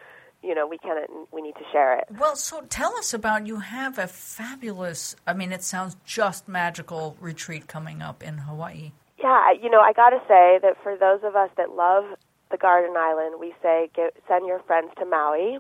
you 0.42 0.54
know 0.54 0.66
we 0.66 0.78
can 0.78 1.04
we 1.32 1.42
need 1.42 1.54
to 1.54 1.64
share 1.72 1.98
it. 1.98 2.06
Well, 2.18 2.36
so 2.36 2.62
tell 2.68 2.96
us 2.96 3.12
about 3.12 3.46
you 3.46 3.60
have 3.60 3.98
a 3.98 4.06
fabulous. 4.06 5.16
I 5.26 5.32
mean, 5.32 5.52
it 5.52 5.62
sounds 5.62 5.96
just 6.04 6.48
magical 6.48 7.16
retreat 7.20 7.66
coming 7.66 8.02
up 8.02 8.22
in 8.22 8.38
Hawaii. 8.38 8.92
Yeah, 9.20 9.52
you 9.60 9.68
know, 9.68 9.80
I 9.80 9.92
got 9.92 10.10
to 10.10 10.20
say 10.28 10.60
that 10.62 10.76
for 10.82 10.96
those 10.96 11.20
of 11.24 11.34
us 11.34 11.50
that 11.56 11.70
love 11.74 12.04
the 12.50 12.56
Garden 12.56 12.94
Island, 12.96 13.36
we 13.40 13.54
say 13.62 13.90
get, 13.94 14.14
send 14.28 14.46
your 14.46 14.60
friends 14.60 14.90
to 14.98 15.04
Maui. 15.04 15.58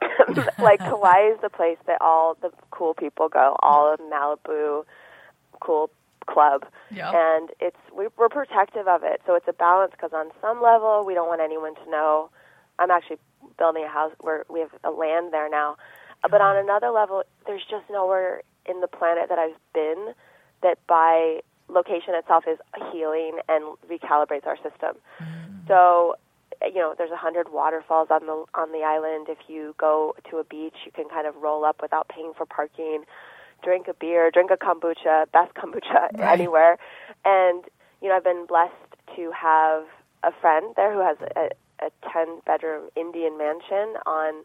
like 0.58 0.80
Hawaii 0.82 1.32
is 1.32 1.40
the 1.42 1.50
place 1.50 1.78
that 1.86 2.00
all 2.00 2.36
the 2.40 2.50
cool 2.70 2.94
people 2.94 3.28
go, 3.28 3.56
all 3.60 3.92
of 3.92 4.00
Malibu, 4.00 4.84
cool 5.60 5.90
club, 6.26 6.66
yep. 6.90 7.12
and 7.14 7.50
it's 7.60 7.76
we, 7.96 8.08
we're 8.16 8.28
protective 8.28 8.86
of 8.86 9.02
it. 9.04 9.20
So 9.26 9.34
it's 9.34 9.48
a 9.48 9.52
balance 9.52 9.92
because 9.92 10.12
on 10.12 10.30
some 10.40 10.62
level 10.62 11.04
we 11.06 11.14
don't 11.14 11.28
want 11.28 11.40
anyone 11.40 11.74
to 11.76 11.90
know. 11.90 12.30
I'm 12.78 12.90
actually 12.90 13.18
building 13.58 13.84
a 13.84 13.88
house 13.88 14.12
where 14.20 14.44
we 14.50 14.60
have 14.60 14.70
a 14.84 14.90
land 14.90 15.32
there 15.32 15.48
now, 15.48 15.76
uh, 16.22 16.28
but 16.28 16.40
uh-huh. 16.40 16.50
on 16.50 16.56
another 16.56 16.90
level, 16.90 17.22
there's 17.46 17.64
just 17.70 17.84
nowhere 17.90 18.42
in 18.66 18.80
the 18.80 18.88
planet 18.88 19.28
that 19.30 19.38
I've 19.38 19.56
been 19.72 20.12
that 20.62 20.78
by 20.86 21.40
location 21.68 22.14
itself 22.14 22.44
is 22.46 22.58
healing 22.92 23.38
and 23.48 23.76
recalibrates 23.88 24.46
our 24.46 24.56
system. 24.56 24.96
Mm. 25.20 25.68
So, 25.68 26.16
you 26.62 26.76
know, 26.76 26.94
there's 26.96 27.10
a 27.10 27.16
hundred 27.16 27.52
waterfalls 27.52 28.08
on 28.10 28.26
the 28.26 28.44
on 28.54 28.72
the 28.72 28.82
island. 28.84 29.26
If 29.28 29.38
you 29.48 29.74
go 29.78 30.14
to 30.30 30.38
a 30.38 30.44
beach, 30.44 30.76
you 30.84 30.92
can 30.92 31.08
kind 31.08 31.26
of 31.26 31.36
roll 31.36 31.64
up 31.64 31.82
without 31.82 32.08
paying 32.08 32.32
for 32.36 32.46
parking, 32.46 33.04
drink 33.62 33.88
a 33.88 33.94
beer, 33.94 34.30
drink 34.30 34.50
a 34.50 34.56
kombucha, 34.56 35.30
best 35.32 35.54
kombucha 35.54 36.12
right. 36.12 36.40
anywhere. 36.40 36.78
And 37.24 37.64
you 38.00 38.08
know, 38.08 38.16
I've 38.16 38.24
been 38.24 38.46
blessed 38.46 38.72
to 39.16 39.32
have 39.32 39.84
a 40.22 40.32
friend 40.40 40.72
there 40.76 40.92
who 40.92 41.00
has 41.00 41.16
a, 41.36 41.50
a 41.84 41.90
ten 42.12 42.40
bedroom 42.46 42.88
Indian 42.96 43.36
mansion 43.36 43.94
on 44.06 44.44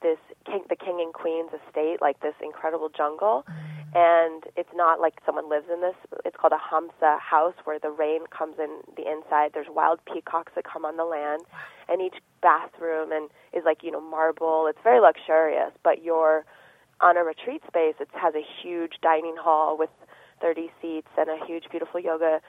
this 0.00 0.18
king, 0.46 0.62
the 0.68 0.76
king 0.76 1.00
and 1.00 1.12
queen's 1.12 1.50
estate, 1.66 2.00
like 2.00 2.20
this 2.20 2.34
incredible 2.40 2.88
jungle. 2.88 3.44
Mm 3.48 3.77
and 3.94 4.44
it's 4.56 4.72
not 4.74 5.00
like 5.00 5.14
someone 5.24 5.48
lives 5.48 5.66
in 5.72 5.80
this. 5.80 5.94
It's 6.24 6.36
called 6.36 6.52
a 6.52 6.60
hamsa 6.74 7.18
house 7.20 7.54
where 7.64 7.78
the 7.78 7.90
rain 7.90 8.20
comes 8.30 8.56
in 8.58 8.80
the 8.96 9.10
inside. 9.10 9.52
There's 9.54 9.68
wild 9.70 10.00
peacocks 10.12 10.52
that 10.56 10.64
come 10.64 10.84
on 10.84 10.96
the 10.96 11.04
land, 11.04 11.42
and 11.88 12.02
each 12.02 12.16
bathroom 12.42 13.12
and 13.12 13.30
is 13.52 13.64
like 13.64 13.82
you 13.82 13.90
know 13.90 14.00
marble. 14.00 14.66
It's 14.68 14.78
very 14.84 15.00
luxurious, 15.00 15.72
but 15.82 16.02
you're 16.04 16.44
on 17.00 17.16
a 17.16 17.24
retreat 17.24 17.62
space. 17.66 17.94
It 18.00 18.08
has 18.14 18.34
a 18.34 18.44
huge 18.62 18.94
dining 19.02 19.36
hall 19.38 19.78
with 19.78 19.90
30 20.40 20.70
seats 20.80 21.08
and 21.16 21.28
a 21.30 21.44
huge, 21.46 21.64
beautiful 21.70 22.00
yoga 22.00 22.40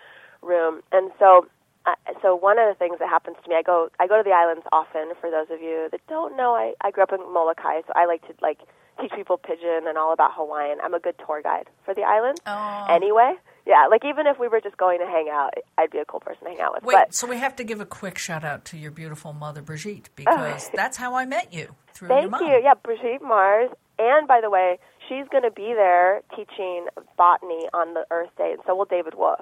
room. 0.41 0.81
And 0.91 1.11
so, 1.19 1.47
uh, 1.85 1.95
so 2.21 2.35
one 2.35 2.59
of 2.59 2.67
the 2.67 2.77
things 2.77 2.97
that 2.99 3.09
happens 3.09 3.37
to 3.43 3.49
me, 3.49 3.55
I 3.55 3.61
go 3.61 3.89
I 3.99 4.07
go 4.07 4.17
to 4.17 4.23
the 4.23 4.35
islands 4.35 4.65
often. 4.71 5.11
For 5.21 5.31
those 5.31 5.47
of 5.49 5.61
you 5.61 5.87
that 5.91 6.01
don't 6.07 6.35
know, 6.35 6.53
I 6.55 6.73
I 6.81 6.91
grew 6.91 7.03
up 7.03 7.13
in 7.13 7.21
Molokai, 7.33 7.81
so 7.87 7.93
I 7.95 8.05
like 8.05 8.21
to 8.27 8.33
like 8.41 8.59
teach 9.01 9.11
people 9.15 9.37
pidgin 9.37 9.87
and 9.87 9.97
all 9.97 10.13
about 10.13 10.31
Hawaiian. 10.33 10.77
I'm 10.83 10.93
a 10.93 10.99
good 10.99 11.15
tour 11.25 11.41
guide 11.41 11.67
for 11.85 11.93
the 11.93 12.03
island. 12.03 12.39
Oh. 12.45 12.85
Anyway, 12.89 13.35
yeah, 13.65 13.87
like 13.89 14.03
even 14.05 14.27
if 14.27 14.39
we 14.39 14.47
were 14.47 14.61
just 14.61 14.77
going 14.77 14.99
to 14.99 15.05
hang 15.05 15.29
out, 15.31 15.53
I'd 15.77 15.91
be 15.91 15.99
a 15.99 16.05
cool 16.05 16.19
person 16.19 16.43
to 16.43 16.49
hang 16.49 16.61
out 16.61 16.73
with. 16.73 16.83
Wait, 16.83 16.95
but, 16.95 17.13
so 17.13 17.27
we 17.27 17.37
have 17.37 17.55
to 17.57 17.63
give 17.63 17.79
a 17.81 17.85
quick 17.85 18.17
shout 18.17 18.43
out 18.43 18.65
to 18.65 18.77
your 18.77 18.91
beautiful 18.91 19.33
mother 19.33 19.61
Brigitte 19.61 20.09
because 20.15 20.69
that's 20.73 20.97
how 20.97 21.15
I 21.15 21.25
met 21.25 21.53
you 21.53 21.75
through 21.93 22.09
Thank 22.09 22.31
you. 22.39 22.61
Yeah, 22.63 22.73
Brigitte 22.81 23.21
Mars. 23.21 23.69
And 23.97 24.27
by 24.27 24.39
the 24.41 24.49
way, 24.49 24.79
she's 25.07 25.27
going 25.29 25.43
to 25.43 25.51
be 25.51 25.73
there 25.75 26.21
teaching 26.35 26.87
botany 27.17 27.67
on 27.73 27.93
the 27.93 28.05
Earth 28.11 28.29
Day, 28.37 28.51
and 28.53 28.61
so 28.65 28.75
will 28.75 28.85
David 28.85 29.15
Wolfe. 29.15 29.39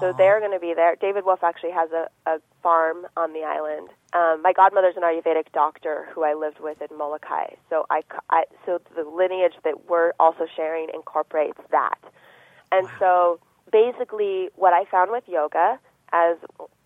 So 0.00 0.12
they're 0.16 0.40
going 0.40 0.52
to 0.52 0.60
be 0.60 0.74
there. 0.74 0.96
David 0.96 1.24
Wolfe 1.24 1.42
actually 1.42 1.70
has 1.70 1.90
a, 1.92 2.08
a 2.26 2.40
farm 2.62 3.06
on 3.16 3.32
the 3.32 3.40
island. 3.40 3.88
Um, 4.12 4.42
my 4.42 4.52
godmother's 4.52 4.96
an 4.96 5.02
Ayurvedic 5.02 5.52
doctor 5.52 6.06
who 6.12 6.24
I 6.24 6.34
lived 6.34 6.60
with 6.60 6.82
in 6.82 6.96
Molokai. 6.96 7.54
So 7.70 7.86
I, 7.90 8.02
I 8.30 8.44
so 8.66 8.80
the 8.94 9.04
lineage 9.04 9.54
that 9.64 9.88
we're 9.88 10.12
also 10.20 10.46
sharing 10.54 10.88
incorporates 10.92 11.60
that. 11.70 11.98
And 12.70 12.86
wow. 12.86 12.92
so 12.98 13.40
basically, 13.70 14.50
what 14.56 14.72
I 14.72 14.84
found 14.90 15.10
with 15.10 15.24
yoga, 15.26 15.78
as 16.12 16.36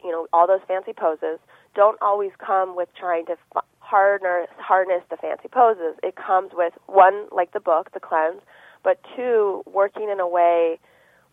you 0.05 0.11
know, 0.13 0.29
all 0.33 0.47
those 0.47 0.61
fancy 0.69 0.93
poses 0.93 1.39
don't 1.75 2.01
always 2.01 2.33
come 2.39 2.77
with 2.77 2.89
trying 2.99 3.27
to 3.27 3.37
harness 3.81 4.49
harness 4.59 5.03
the 5.11 5.17
fancy 5.17 5.49
poses. 5.49 5.95
It 6.03 6.17
comes 6.17 6.53
with 6.55 6.75
one, 6.87 7.27
like 7.33 7.53
the 7.53 7.61
book, 7.61 7.93
the 7.93 8.01
cleanse, 8.01 8.41
but 8.83 9.01
two, 9.17 9.63
working 9.67 10.09
in 10.11 10.21
a 10.21 10.29
way 10.29 10.79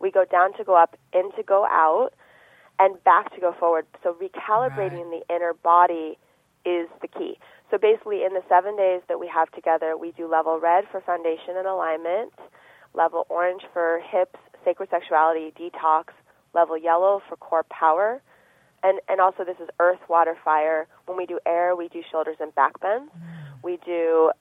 we 0.04 0.12
go 0.12 0.26
down 0.26 0.54
to 0.58 0.64
go 0.66 0.76
up, 0.76 0.98
in 1.14 1.32
to 1.38 1.44
go 1.44 1.66
out, 1.66 2.10
and 2.78 3.02
back 3.06 3.34
to 3.34 3.40
go 3.40 3.56
forward. 3.58 3.88
So 4.04 4.14
recalibrating 4.22 5.10
right. 5.10 5.24
the 5.28 5.36
inner 5.36 5.54
body 5.54 6.18
is 6.66 6.90
the 7.02 7.08
key. 7.08 7.40
So 7.72 7.78
basically, 7.78 8.24
in 8.24 8.34
the 8.34 8.44
seven 8.50 8.76
days 8.76 9.02
that 9.08 9.20
we 9.20 9.28
have 9.34 9.50
together, 9.52 9.98
we 9.98 10.12
do 10.12 10.30
level 10.30 10.60
red 10.60 10.84
for 10.92 11.02
foundation 11.02 11.56
and 11.58 11.66
alignment, 11.66 12.34
level 12.94 13.26
orange 13.30 13.64
for 13.72 14.02
hips, 14.06 14.40
sacred 14.66 14.90
sexuality, 14.92 15.54
detox, 15.58 16.10
level 16.54 16.78
yellow 16.78 17.22
for 17.28 17.38
core 17.38 17.66
power, 17.72 18.22
and 18.84 19.00
and 19.08 19.22
also 19.22 19.46
this 19.46 19.58
is 19.64 19.70
earth, 19.80 20.00
water, 20.10 20.36
fire. 20.44 20.86
When 21.06 21.18
we 21.18 21.26
do 21.26 21.40
air, 21.46 21.76
we 21.76 21.88
do 21.88 22.02
shoulders 22.12 22.36
and 22.42 22.54
back 22.54 22.80
bends. 22.82 23.12
Mm. 23.18 23.64
We 23.64 23.80
do 23.86 24.32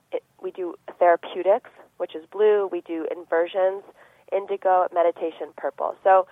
we 0.42 0.50
do 0.50 0.74
therapeutics, 0.98 1.70
which 1.98 2.16
is 2.16 2.24
blue. 2.32 2.68
We 2.70 2.80
do 2.80 3.06
inversions 3.16 3.84
indigo, 4.34 4.86
meditation, 4.92 5.48
purple. 5.56 5.94
So 6.02 6.26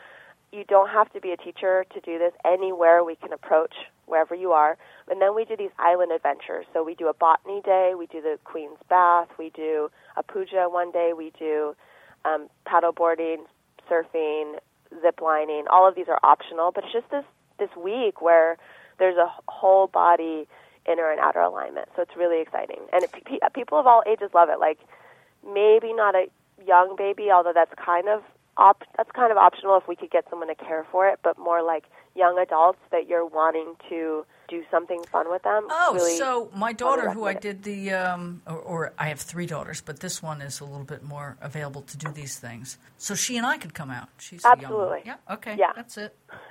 you 0.52 0.64
don't 0.64 0.88
have 0.90 1.12
to 1.12 1.20
be 1.20 1.32
a 1.32 1.36
teacher 1.36 1.84
to 1.94 2.00
do 2.00 2.18
this. 2.18 2.32
Anywhere 2.44 3.04
we 3.04 3.16
can 3.16 3.32
approach, 3.32 3.74
wherever 4.10 4.34
you 4.34 4.52
are. 4.52 4.76
And 5.08 5.22
then 5.22 5.34
we 5.34 5.44
do 5.44 5.56
these 5.56 5.70
island 5.78 6.12
adventures. 6.12 6.66
So 6.74 6.82
we 6.84 6.94
do 6.94 7.08
a 7.08 7.14
botany 7.14 7.62
day, 7.62 7.92
we 7.96 8.06
do 8.06 8.20
the 8.20 8.38
Queen's 8.44 8.78
Bath, 8.88 9.28
we 9.38 9.50
do 9.50 9.90
a 10.16 10.22
puja 10.22 10.68
one 10.68 10.90
day, 10.90 11.12
we 11.16 11.32
do 11.38 11.74
um, 12.24 12.48
paddle 12.66 12.92
boarding, 12.92 13.44
surfing, 13.88 14.56
zip 15.00 15.20
lining. 15.22 15.64
All 15.70 15.88
of 15.88 15.94
these 15.94 16.08
are 16.08 16.18
optional, 16.22 16.72
but 16.72 16.84
it's 16.84 16.92
just 16.92 17.10
this 17.10 17.24
this 17.58 17.70
week 17.76 18.20
where 18.20 18.56
there's 18.98 19.16
a 19.16 19.30
whole 19.48 19.86
body 19.86 20.48
inner 20.90 21.10
and 21.10 21.20
outer 21.20 21.40
alignment. 21.40 21.88
So 21.94 22.02
it's 22.02 22.16
really 22.16 22.40
exciting, 22.40 22.80
and 22.92 23.04
it, 23.04 23.10
people 23.54 23.78
of 23.78 23.86
all 23.86 24.02
ages 24.06 24.30
love 24.34 24.48
it. 24.50 24.58
Like 24.58 24.78
maybe 25.44 25.92
not 25.92 26.14
a 26.14 26.26
young 26.66 26.96
baby, 26.96 27.30
although 27.32 27.52
that's 27.54 27.72
kind 27.82 28.08
of 28.08 28.22
op- 28.56 28.84
that's 28.96 29.10
kind 29.12 29.30
of 29.32 29.38
optional 29.38 29.76
if 29.78 29.88
we 29.88 29.96
could 29.96 30.10
get 30.10 30.24
someone 30.30 30.48
to 30.48 30.54
care 30.54 30.86
for 30.90 31.08
it, 31.08 31.18
but 31.22 31.38
more 31.38 31.62
like 31.62 31.84
young 32.14 32.38
adults 32.38 32.78
that 32.90 33.08
you're 33.08 33.24
wanting 33.26 33.74
to 33.88 34.24
do 34.48 34.62
something 34.70 35.00
fun 35.12 35.30
with 35.30 35.42
them. 35.44 35.66
Oh, 35.70 35.94
really 35.94 36.16
so 36.18 36.50
my 36.54 36.72
daughter, 36.72 37.10
who 37.10 37.24
I 37.24 37.34
did 37.34 37.62
the, 37.62 37.92
um, 37.92 38.42
or, 38.48 38.56
or 38.58 38.92
I 38.98 39.08
have 39.08 39.20
three 39.20 39.46
daughters, 39.46 39.80
but 39.80 40.00
this 40.00 40.20
one 40.22 40.42
is 40.42 40.58
a 40.58 40.64
little 40.64 40.84
bit 40.84 41.04
more 41.04 41.36
available 41.40 41.82
to 41.82 41.96
do 41.96 42.10
these 42.10 42.36
things. 42.38 42.76
So 42.98 43.14
she 43.14 43.36
and 43.36 43.46
I 43.46 43.58
could 43.58 43.74
come 43.74 43.90
out. 43.90 44.08
She's 44.18 44.44
a 44.44 44.48
young. 44.48 44.58
Absolutely. 44.64 45.00
Yeah. 45.06 45.16
Okay. 45.30 45.56
Yeah. 45.56 45.70
That's 45.76 45.96
it. 45.96 46.16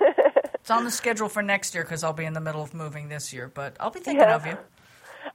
it's 0.54 0.70
on 0.70 0.84
the 0.84 0.90
schedule 0.90 1.28
for 1.28 1.42
next 1.42 1.74
year 1.74 1.84
because 1.84 2.02
I'll 2.02 2.14
be 2.14 2.24
in 2.24 2.32
the 2.32 2.40
middle 2.40 2.62
of 2.62 2.72
moving 2.72 3.08
this 3.10 3.34
year. 3.34 3.50
But 3.52 3.76
I'll 3.78 3.90
be 3.90 4.00
thinking 4.00 4.22
Yeah. 4.26 4.34
of 4.34 4.46
you. 4.46 4.56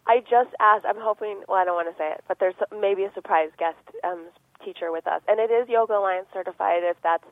I 0.07 0.21
just 0.21 0.49
asked. 0.59 0.85
I'm 0.87 0.99
hoping. 0.99 1.43
Well, 1.47 1.59
I 1.59 1.65
don't 1.65 1.75
want 1.75 1.95
to 1.95 1.97
say 1.97 2.11
it, 2.11 2.23
but 2.27 2.39
there's 2.39 2.55
maybe 2.81 3.03
a 3.03 3.13
surprise 3.13 3.49
guest 3.59 3.77
um, 4.03 4.25
teacher 4.65 4.91
with 4.91 5.07
us, 5.07 5.21
and 5.27 5.39
it 5.39 5.51
is 5.51 5.69
Yoga 5.69 5.93
Alliance 5.93 6.27
certified. 6.33 6.81
If 6.83 6.97
that's, 7.03 7.23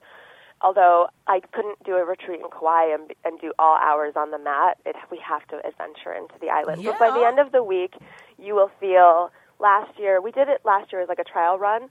although 0.61 1.07
I 1.27 1.41
couldn't 1.51 1.83
do 1.83 1.95
a 1.95 2.05
retreat 2.05 2.39
in 2.39 2.49
Kauai 2.49 2.93
and, 2.93 3.11
and 3.25 3.41
do 3.41 3.51
all 3.57 3.77
hours 3.77 4.13
on 4.15 4.31
the 4.31 4.37
mat, 4.37 4.77
it, 4.85 4.95
we 5.11 5.19
have 5.25 5.45
to 5.47 5.57
adventure 5.67 6.13
into 6.13 6.35
the 6.39 6.49
island. 6.49 6.81
But 6.85 6.99
by 6.99 7.09
the 7.11 7.25
end 7.25 7.39
of 7.39 7.51
the 7.51 7.63
week, 7.63 7.95
you 8.37 8.55
will 8.55 8.71
feel. 8.79 9.31
Last 9.59 9.97
year, 9.97 10.19
we 10.19 10.31
did 10.31 10.49
it 10.49 10.61
last 10.65 10.91
year 10.91 11.01
as 11.01 11.09
like 11.09 11.19
a 11.19 11.23
trial 11.23 11.57
run, 11.57 11.89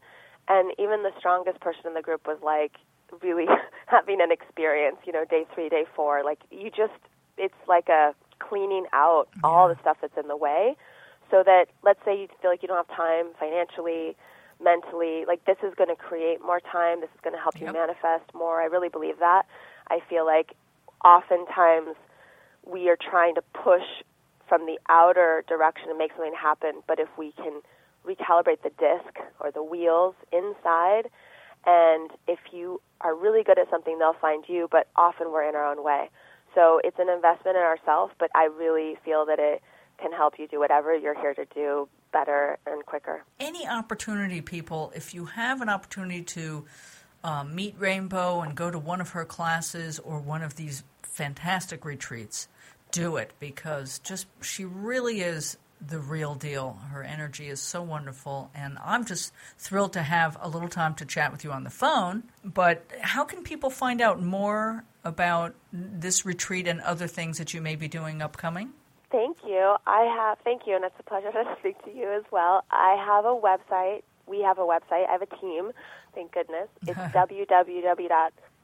and 0.48 0.72
even 0.78 1.02
the 1.02 1.12
strongest 1.18 1.60
person 1.60 1.86
in 1.86 1.94
the 1.94 2.02
group 2.02 2.26
was 2.26 2.38
like 2.42 2.72
really 3.22 3.46
having 3.86 4.20
an 4.20 4.30
experience. 4.30 4.96
You 5.06 5.12
know, 5.12 5.24
day 5.24 5.46
three, 5.54 5.68
day 5.68 5.84
four, 5.96 6.22
like 6.22 6.40
you 6.50 6.70
just, 6.70 6.92
it's 7.38 7.54
like 7.66 7.88
a 7.88 8.14
cleaning 8.38 8.86
out 8.92 9.28
all 9.42 9.68
the 9.68 9.76
stuff 9.80 9.96
that's 10.02 10.16
in 10.18 10.28
the 10.28 10.36
way 10.36 10.76
so 11.32 11.42
that 11.44 11.66
let's 11.82 11.98
say 12.04 12.20
you 12.20 12.28
feel 12.40 12.50
like 12.50 12.62
you 12.62 12.68
don't 12.68 12.76
have 12.76 12.96
time 12.96 13.26
financially 13.40 14.14
mentally 14.62 15.24
like 15.26 15.44
this 15.44 15.56
is 15.62 15.74
going 15.74 15.88
to 15.88 15.96
create 15.96 16.38
more 16.44 16.60
time 16.60 17.00
this 17.00 17.10
is 17.14 17.20
going 17.22 17.34
to 17.34 17.40
help 17.42 17.56
you 17.60 17.66
Yep. 17.66 17.74
manifest 17.74 18.34
more. 18.34 18.60
I 18.60 18.66
really 18.66 18.88
believe 18.88 19.18
that. 19.18 19.42
I 19.90 19.98
feel 20.08 20.24
like 20.26 20.54
oftentimes 21.04 21.96
we 22.64 22.88
are 22.88 22.96
trying 22.96 23.34
to 23.34 23.42
push 23.52 23.86
from 24.48 24.66
the 24.66 24.78
outer 24.88 25.44
direction 25.48 25.88
to 25.88 25.96
make 25.98 26.12
something 26.12 26.34
happen 26.40 26.82
but 26.86 26.98
if 27.00 27.08
we 27.18 27.32
can 27.32 27.60
recalibrate 28.06 28.62
the 28.62 28.70
disc 28.78 29.18
or 29.40 29.50
the 29.50 29.62
wheels 29.62 30.14
inside 30.32 31.08
and 31.66 32.10
if 32.26 32.38
you 32.52 32.80
are 33.00 33.14
really 33.14 33.42
good 33.42 33.58
at 33.58 33.68
something 33.70 33.98
they'll 33.98 34.14
find 34.20 34.44
you 34.48 34.68
but 34.70 34.88
often 34.96 35.30
we're 35.32 35.48
in 35.48 35.54
our 35.54 35.64
own 35.70 35.82
way. 35.84 36.10
So 36.54 36.80
it's 36.84 36.98
an 36.98 37.08
investment 37.08 37.56
in 37.56 37.62
ourselves, 37.62 38.12
but 38.18 38.30
I 38.34 38.44
really 38.44 38.96
feel 39.04 39.24
that 39.26 39.38
it 39.38 39.62
can 39.98 40.12
help 40.12 40.34
you 40.38 40.46
do 40.46 40.58
whatever 40.58 40.94
you're 40.94 41.18
here 41.18 41.34
to 41.34 41.46
do 41.54 41.88
better 42.12 42.58
and 42.66 42.84
quicker. 42.86 43.24
Any 43.40 43.66
opportunity, 43.66 44.40
people, 44.40 44.92
if 44.94 45.14
you 45.14 45.26
have 45.26 45.60
an 45.60 45.68
opportunity 45.68 46.22
to 46.22 46.64
um, 47.24 47.54
meet 47.54 47.74
Rainbeau 47.78 48.40
and 48.40 48.54
go 48.54 48.70
to 48.70 48.78
one 48.78 49.00
of 49.00 49.10
her 49.10 49.24
classes 49.24 49.98
or 49.98 50.20
one 50.20 50.42
of 50.42 50.56
these 50.56 50.82
fantastic 51.02 51.84
retreats, 51.84 52.48
do 52.90 53.16
it 53.16 53.32
because 53.40 53.98
just 54.00 54.26
she 54.42 54.64
really 54.64 55.20
is 55.20 55.56
the 55.84 55.98
real 55.98 56.34
deal. 56.34 56.78
Her 56.90 57.02
energy 57.02 57.48
is 57.48 57.60
so 57.60 57.82
wonderful, 57.82 58.50
and 58.54 58.78
I'm 58.84 59.04
just 59.04 59.32
thrilled 59.58 59.94
to 59.94 60.02
have 60.02 60.36
a 60.40 60.48
little 60.48 60.68
time 60.68 60.94
to 60.96 61.04
chat 61.04 61.32
with 61.32 61.44
you 61.44 61.52
on 61.52 61.64
the 61.64 61.70
phone. 61.70 62.24
But 62.44 62.84
how 63.00 63.24
can 63.24 63.42
people 63.42 63.70
find 63.70 64.00
out 64.00 64.22
more 64.22 64.84
about 65.04 65.54
this 65.72 66.24
retreat 66.24 66.68
and 66.68 66.80
other 66.80 67.08
things 67.08 67.38
that 67.38 67.52
you 67.52 67.60
may 67.60 67.74
be 67.74 67.88
doing 67.88 68.22
upcoming? 68.22 68.70
Thank 69.12 69.36
you. 69.46 69.76
I 69.86 70.04
have 70.16 70.38
thank 70.42 70.62
you, 70.66 70.74
and 70.74 70.84
it's 70.84 70.94
a 70.98 71.02
pleasure 71.02 71.30
to 71.32 71.56
speak 71.60 71.82
to 71.84 71.94
you 71.94 72.10
as 72.10 72.24
well. 72.32 72.64
I 72.70 72.96
have 72.98 73.26
a 73.26 73.36
website. 73.36 74.02
We 74.26 74.40
have 74.40 74.58
a 74.58 74.62
website. 74.62 75.06
I 75.06 75.12
have 75.12 75.22
a 75.22 75.26
team. 75.26 75.72
Thank 76.14 76.32
goodness. 76.32 76.68
It's 76.86 76.98
www.rainbeau 77.14 78.56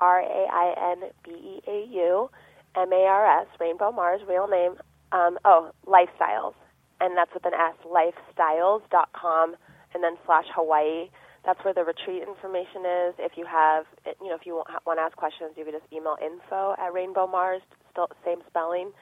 mars 3.12 3.46
Rainbeau 3.60 3.92
Mars 3.92 4.20
real 4.26 4.48
name. 4.48 4.76
Um, 5.12 5.38
oh, 5.44 5.70
lifestyles, 5.86 6.54
and 7.00 7.16
that's 7.16 7.32
with 7.34 7.44
an 7.44 7.52
S. 7.54 7.74
Lifestyles.com, 7.86 9.56
and 9.94 10.02
then 10.02 10.16
slash 10.24 10.46
Hawaii. 10.54 11.10
That's 11.44 11.62
where 11.64 11.72
the 11.72 11.84
retreat 11.84 12.22
information 12.22 12.84
is. 12.84 13.14
If 13.18 13.32
you 13.36 13.46
have, 13.46 13.86
you 14.20 14.28
know, 14.28 14.34
if 14.34 14.44
you 14.44 14.62
want 14.86 14.98
to 14.98 15.02
ask 15.02 15.16
questions, 15.16 15.52
you 15.56 15.64
can 15.64 15.72
just 15.72 15.86
email 15.92 16.16
info 16.24 16.74
at 16.78 16.92
Rainbeau 16.92 17.26
Mars. 17.26 17.62
Still 17.92 18.08
same 18.24 18.40
spelling. 18.48 18.92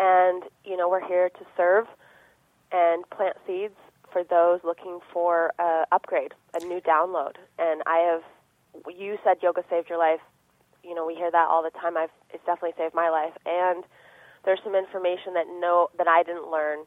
And 0.00 0.44
you 0.64 0.78
know, 0.78 0.88
we're 0.88 1.06
here 1.06 1.28
to 1.28 1.44
serve 1.58 1.86
and 2.72 3.04
plant 3.10 3.36
seeds 3.46 3.76
for 4.10 4.24
those 4.24 4.60
looking 4.64 4.98
for 5.12 5.52
a 5.58 5.84
upgrade, 5.92 6.32
a 6.54 6.64
new 6.64 6.80
download. 6.80 7.36
And 7.58 7.82
I 7.86 7.98
have, 8.10 8.22
you 8.88 9.18
said 9.22 9.36
yoga 9.42 9.62
saved 9.68 9.88
your 9.88 9.98
life. 9.98 10.20
You 10.82 10.94
know, 10.94 11.06
we 11.06 11.14
hear 11.14 11.30
that 11.30 11.48
all 11.48 11.62
the 11.62 11.70
time. 11.78 11.96
I've, 11.96 12.10
it's 12.32 12.44
definitely 12.46 12.74
saved 12.78 12.94
my 12.94 13.10
life. 13.10 13.34
And 13.44 13.84
there's 14.44 14.60
some 14.64 14.74
information 14.74 15.34
that 15.34 15.46
no, 15.60 15.90
that 15.98 16.08
I 16.08 16.22
didn't 16.22 16.50
learn 16.50 16.86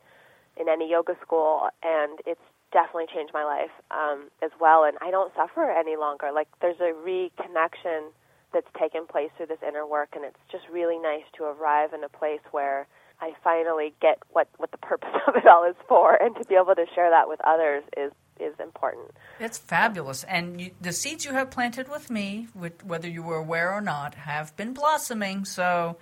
in 0.59 0.67
any 0.67 0.89
yoga 0.89 1.15
school, 1.21 1.69
and 1.83 2.19
it's 2.25 2.41
definitely 2.71 3.05
changed 3.13 3.33
my 3.33 3.43
life 3.43 3.71
um, 3.91 4.29
as 4.41 4.51
well. 4.59 4.83
And 4.83 4.97
I 5.01 5.11
don't 5.11 5.33
suffer 5.35 5.69
any 5.69 5.95
longer. 5.95 6.31
Like 6.33 6.47
there's 6.61 6.79
a 6.79 6.93
reconnection 6.93 8.09
that's 8.53 8.67
taken 8.79 9.05
place 9.05 9.29
through 9.37 9.47
this 9.47 9.61
inner 9.67 9.85
work, 9.85 10.09
and 10.15 10.25
it's 10.25 10.37
just 10.51 10.63
really 10.71 10.97
nice 10.97 11.25
to 11.37 11.43
arrive 11.43 11.93
in 11.93 12.03
a 12.03 12.09
place 12.09 12.41
where 12.51 12.87
I 13.23 13.31
finally 13.41 13.93
get 14.01 14.19
what 14.31 14.49
what 14.57 14.71
the 14.71 14.77
purpose 14.77 15.09
of 15.27 15.35
it 15.35 15.47
all 15.47 15.63
is 15.63 15.75
for, 15.87 16.15
and 16.21 16.35
to 16.35 16.43
be 16.45 16.55
able 16.55 16.75
to 16.75 16.85
share 16.93 17.09
that 17.09 17.29
with 17.29 17.39
others 17.45 17.83
is 17.95 18.11
is 18.39 18.53
important. 18.59 19.11
It's 19.39 19.57
fabulous. 19.57 20.23
And 20.25 20.59
you, 20.59 20.71
the 20.81 20.91
seeds 20.91 21.23
you 21.23 21.31
have 21.31 21.49
planted 21.51 21.87
with 21.87 22.09
me, 22.09 22.47
with, 22.55 22.83
whether 22.83 23.07
you 23.07 23.21
were 23.21 23.37
aware 23.37 23.71
or 23.71 23.79
not, 23.79 24.15
have 24.15 24.55
been 24.57 24.73
blossoming. 24.73 25.45
So 25.45 25.97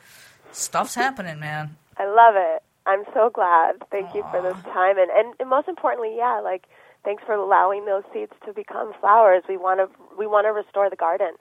stuff's 0.51 0.95
happening, 0.95 1.39
man. 1.39 1.75
I 1.97 2.05
love 2.05 2.35
it. 2.35 2.63
I'm 2.87 3.03
so 3.13 3.29
glad. 3.29 3.75
Thank 3.91 4.15
you 4.15 4.23
for 4.31 4.41
this 4.41 4.57
time, 4.73 4.97
and, 4.97 5.11
and 5.11 5.35
and 5.39 5.47
most 5.47 5.67
importantly, 5.67 6.15
yeah, 6.17 6.39
like 6.43 6.65
thanks 7.03 7.21
for 7.23 7.35
allowing 7.35 7.85
those 7.85 8.03
seeds 8.11 8.33
to 8.47 8.53
become 8.53 8.93
flowers. 8.99 9.43
We 9.47 9.57
want 9.57 9.79
to 9.79 9.87
we 10.17 10.25
want 10.25 10.45
to 10.45 10.51
restore 10.51 10.89
the 10.89 10.95
garden 10.95 11.35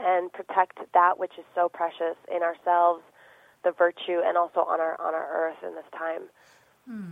and 0.00 0.32
protect 0.32 0.78
that 0.94 1.18
which 1.18 1.32
is 1.38 1.44
so 1.54 1.68
precious 1.68 2.16
in 2.34 2.42
ourselves, 2.42 3.02
the 3.64 3.72
virtue, 3.72 4.20
and 4.24 4.36
also 4.36 4.60
on 4.60 4.80
our 4.80 5.00
on 5.00 5.14
our 5.14 5.28
earth 5.32 5.62
in 5.62 5.74
this 5.74 5.84
time. 5.96 6.22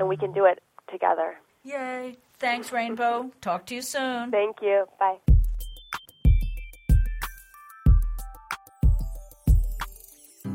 And 0.01 0.09
we 0.09 0.17
can 0.17 0.29
hmm. 0.29 0.35
do 0.35 0.45
it 0.47 0.63
together. 0.91 1.37
Yay. 1.63 2.17
Thanks, 2.39 2.73
Rainbeau. 2.73 3.31
Talk 3.41 3.67
to 3.67 3.75
you 3.75 3.83
soon. 3.83 4.31
Thank 4.31 4.57
you. 4.63 4.87
Bye. 4.99 5.19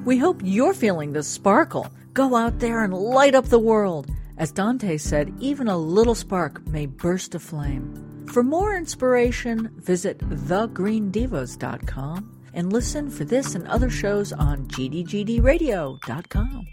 We 0.05 0.17
hope 0.17 0.41
you're 0.43 0.73
feeling 0.73 1.13
the 1.13 1.23
sparkle. 1.23 1.87
Go 2.13 2.35
out 2.35 2.59
there 2.59 2.83
and 2.83 2.93
light 2.93 3.35
up 3.35 3.45
the 3.45 3.59
world. 3.59 4.11
As 4.37 4.51
Dante 4.51 4.97
said, 4.97 5.33
even 5.39 5.69
a 5.69 5.77
little 5.77 6.15
spark 6.15 6.67
may 6.67 6.85
burst 6.85 7.35
a 7.35 7.39
flame. 7.39 8.25
For 8.27 8.43
more 8.43 8.75
inspiration, 8.75 9.71
visit 9.77 10.17
thegreendivas.com 10.17 12.32
and 12.53 12.71
listen 12.71 13.09
for 13.09 13.25
this 13.25 13.55
and 13.55 13.67
other 13.67 13.89
shows 13.89 14.31
on 14.33 14.67
gdgdradio.com. 14.67 16.67